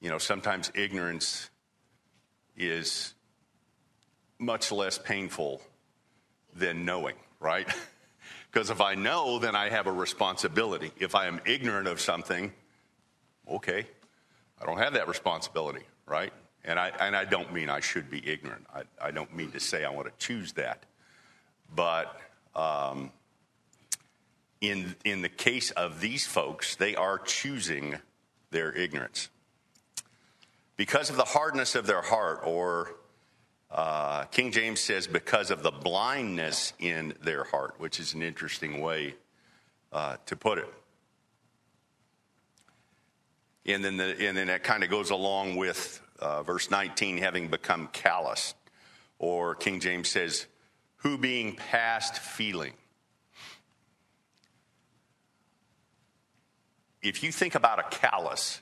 you 0.00 0.08
know, 0.08 0.18
sometimes 0.18 0.70
ignorance 0.74 1.50
is 2.56 3.14
much 4.38 4.72
less 4.72 4.98
painful 4.98 5.60
than 6.54 6.84
knowing, 6.84 7.16
right? 7.38 7.68
Because 8.50 8.70
if 8.70 8.80
I 8.80 8.96
know, 8.96 9.38
then 9.38 9.54
I 9.54 9.68
have 9.68 9.86
a 9.86 9.92
responsibility. 9.92 10.90
If 10.98 11.14
I 11.14 11.26
am 11.26 11.40
ignorant 11.46 11.86
of 11.86 12.00
something, 12.00 12.52
okay, 13.48 13.86
I 14.60 14.66
don't 14.66 14.78
have 14.78 14.94
that 14.94 15.06
responsibility, 15.06 15.84
right? 16.04 16.32
And 16.64 16.78
I, 16.78 16.90
and 17.00 17.14
I 17.14 17.24
don't 17.24 17.52
mean 17.52 17.70
I 17.70 17.78
should 17.78 18.10
be 18.10 18.26
ignorant. 18.28 18.66
I, 18.74 18.82
I 19.00 19.10
don't 19.12 19.34
mean 19.34 19.52
to 19.52 19.60
say 19.60 19.84
I 19.84 19.90
want 19.90 20.08
to 20.08 20.26
choose 20.26 20.52
that. 20.54 20.84
But 21.74 22.20
um, 22.56 23.12
in, 24.60 24.94
in 25.04 25.22
the 25.22 25.28
case 25.28 25.70
of 25.72 26.00
these 26.00 26.26
folks, 26.26 26.76
they 26.76 26.94
are 26.94 27.18
choosing 27.18 27.96
their 28.50 28.72
ignorance. 28.72 29.28
Because 30.76 31.10
of 31.10 31.16
the 31.16 31.24
hardness 31.24 31.74
of 31.74 31.86
their 31.86 32.02
heart, 32.02 32.40
or 32.44 32.94
uh, 33.70 34.24
King 34.24 34.50
James 34.52 34.80
says, 34.80 35.06
because 35.06 35.50
of 35.50 35.62
the 35.62 35.70
blindness 35.70 36.72
in 36.78 37.14
their 37.22 37.44
heart, 37.44 37.74
which 37.78 38.00
is 38.00 38.14
an 38.14 38.22
interesting 38.22 38.80
way 38.80 39.14
uh, 39.92 40.16
to 40.26 40.36
put 40.36 40.58
it. 40.58 40.72
And 43.66 43.84
then, 43.84 43.96
the, 43.96 44.16
and 44.26 44.36
then 44.36 44.48
that 44.48 44.64
kind 44.64 44.82
of 44.82 44.90
goes 44.90 45.10
along 45.10 45.56
with 45.56 46.00
uh, 46.18 46.42
verse 46.42 46.70
19, 46.70 47.18
having 47.18 47.48
become 47.48 47.88
callous. 47.92 48.54
Or 49.18 49.54
King 49.54 49.80
James 49.80 50.08
says, 50.08 50.46
who 50.96 51.18
being 51.18 51.56
past 51.56 52.18
feeling. 52.18 52.72
If 57.02 57.22
you 57.22 57.32
think 57.32 57.54
about 57.54 57.78
a 57.78 57.84
callus, 57.84 58.60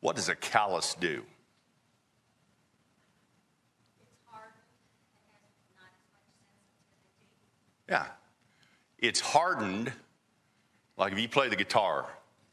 what 0.00 0.16
does 0.16 0.28
a 0.28 0.34
callus 0.34 0.94
do? 0.94 1.22
Yeah. 7.88 8.06
It's 8.98 9.20
hardened. 9.20 9.92
Like 10.96 11.12
if 11.12 11.18
you 11.18 11.28
play 11.28 11.48
the 11.48 11.56
guitar, 11.56 12.06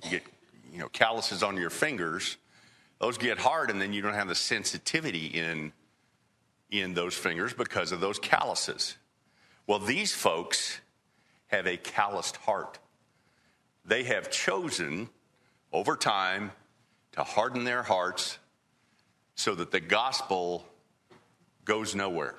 you 0.03 0.09
get 0.09 0.23
you 0.71 0.79
know 0.79 0.89
calluses 0.89 1.43
on 1.43 1.57
your 1.57 1.69
fingers. 1.69 2.37
Those 2.99 3.17
get 3.17 3.37
hard, 3.37 3.69
and 3.69 3.81
then 3.81 3.93
you 3.93 4.01
don't 4.01 4.13
have 4.13 4.27
the 4.27 4.35
sensitivity 4.35 5.27
in 5.27 5.71
in 6.69 6.93
those 6.93 7.15
fingers 7.15 7.53
because 7.53 7.91
of 7.91 7.99
those 7.99 8.19
calluses. 8.19 8.97
Well, 9.67 9.79
these 9.79 10.13
folks 10.13 10.81
have 11.47 11.67
a 11.67 11.77
calloused 11.77 12.37
heart. 12.37 12.79
They 13.85 14.03
have 14.03 14.29
chosen 14.29 15.09
over 15.73 15.95
time 15.95 16.51
to 17.13 17.23
harden 17.23 17.63
their 17.63 17.83
hearts 17.83 18.37
so 19.35 19.55
that 19.55 19.71
the 19.71 19.79
gospel 19.79 20.65
goes 21.65 21.95
nowhere. 21.95 22.35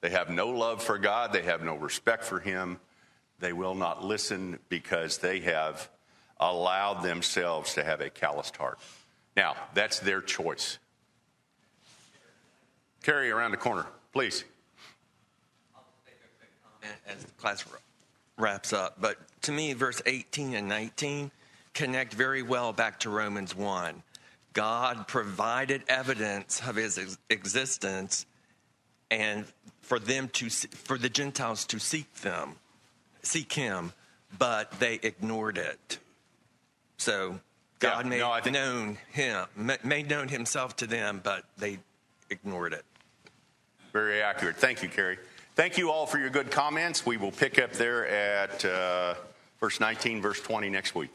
They 0.00 0.10
have 0.10 0.28
no 0.28 0.48
love 0.48 0.82
for 0.82 0.98
God, 0.98 1.32
they 1.32 1.42
have 1.42 1.62
no 1.62 1.76
respect 1.76 2.24
for 2.24 2.40
Him. 2.40 2.78
They 3.40 3.52
will 3.52 3.74
not 3.74 4.04
listen 4.04 4.58
because 4.68 5.18
they 5.18 5.40
have 5.40 5.88
allowed 6.38 7.02
themselves 7.02 7.74
to 7.74 7.84
have 7.84 8.00
a 8.00 8.10
calloused 8.10 8.56
heart. 8.56 8.78
Now, 9.36 9.56
that's 9.72 9.98
their 9.98 10.20
choice. 10.20 10.78
Carry 13.02 13.30
around 13.30 13.50
the 13.50 13.56
corner, 13.56 13.86
please. 14.12 14.44
As 17.06 17.24
the 17.24 17.30
class 17.32 17.64
wraps 18.36 18.72
up, 18.72 18.96
but 19.00 19.16
to 19.42 19.52
me, 19.52 19.72
verse 19.74 20.02
18 20.06 20.54
and 20.54 20.68
19 20.68 21.30
connect 21.72 22.14
very 22.14 22.42
well 22.42 22.72
back 22.72 23.00
to 23.00 23.10
Romans 23.10 23.54
1. 23.54 24.02
God 24.52 25.08
provided 25.08 25.82
evidence 25.88 26.60
of 26.66 26.76
his 26.76 27.18
existence 27.30 28.26
and 29.10 29.44
for 29.82 29.98
them 29.98 30.28
to 30.28 30.48
for 30.48 30.96
the 30.96 31.08
Gentiles 31.08 31.64
to 31.66 31.78
seek 31.78 32.12
them, 32.22 32.56
seek 33.22 33.52
Him, 33.52 33.92
but 34.38 34.70
they 34.80 34.94
ignored 35.02 35.58
it. 35.58 35.98
So 36.96 37.38
God 37.80 38.04
Yeah, 38.04 38.08
made 38.10 38.20
no, 38.20 38.40
think- 38.40 38.54
known 38.54 38.98
Him, 39.12 39.46
made 39.84 40.08
known 40.08 40.28
Himself 40.28 40.74
to 40.76 40.86
them, 40.86 41.20
but 41.22 41.44
they 41.58 41.80
ignored 42.30 42.72
it. 42.72 42.84
Very 43.92 44.22
accurate. 44.22 44.56
Thank 44.56 44.82
you, 44.82 44.88
Carrie. 44.88 45.18
Thank 45.56 45.78
you 45.78 45.92
all 45.92 46.04
for 46.04 46.18
your 46.18 46.30
good 46.30 46.50
comments. 46.50 47.06
We 47.06 47.16
will 47.16 47.30
pick 47.30 47.60
up 47.60 47.72
there 47.74 48.08
at 48.08 48.64
uh, 48.64 49.14
verse 49.60 49.78
19, 49.78 50.20
verse 50.20 50.40
20 50.40 50.68
next 50.68 50.96
week. 50.96 51.12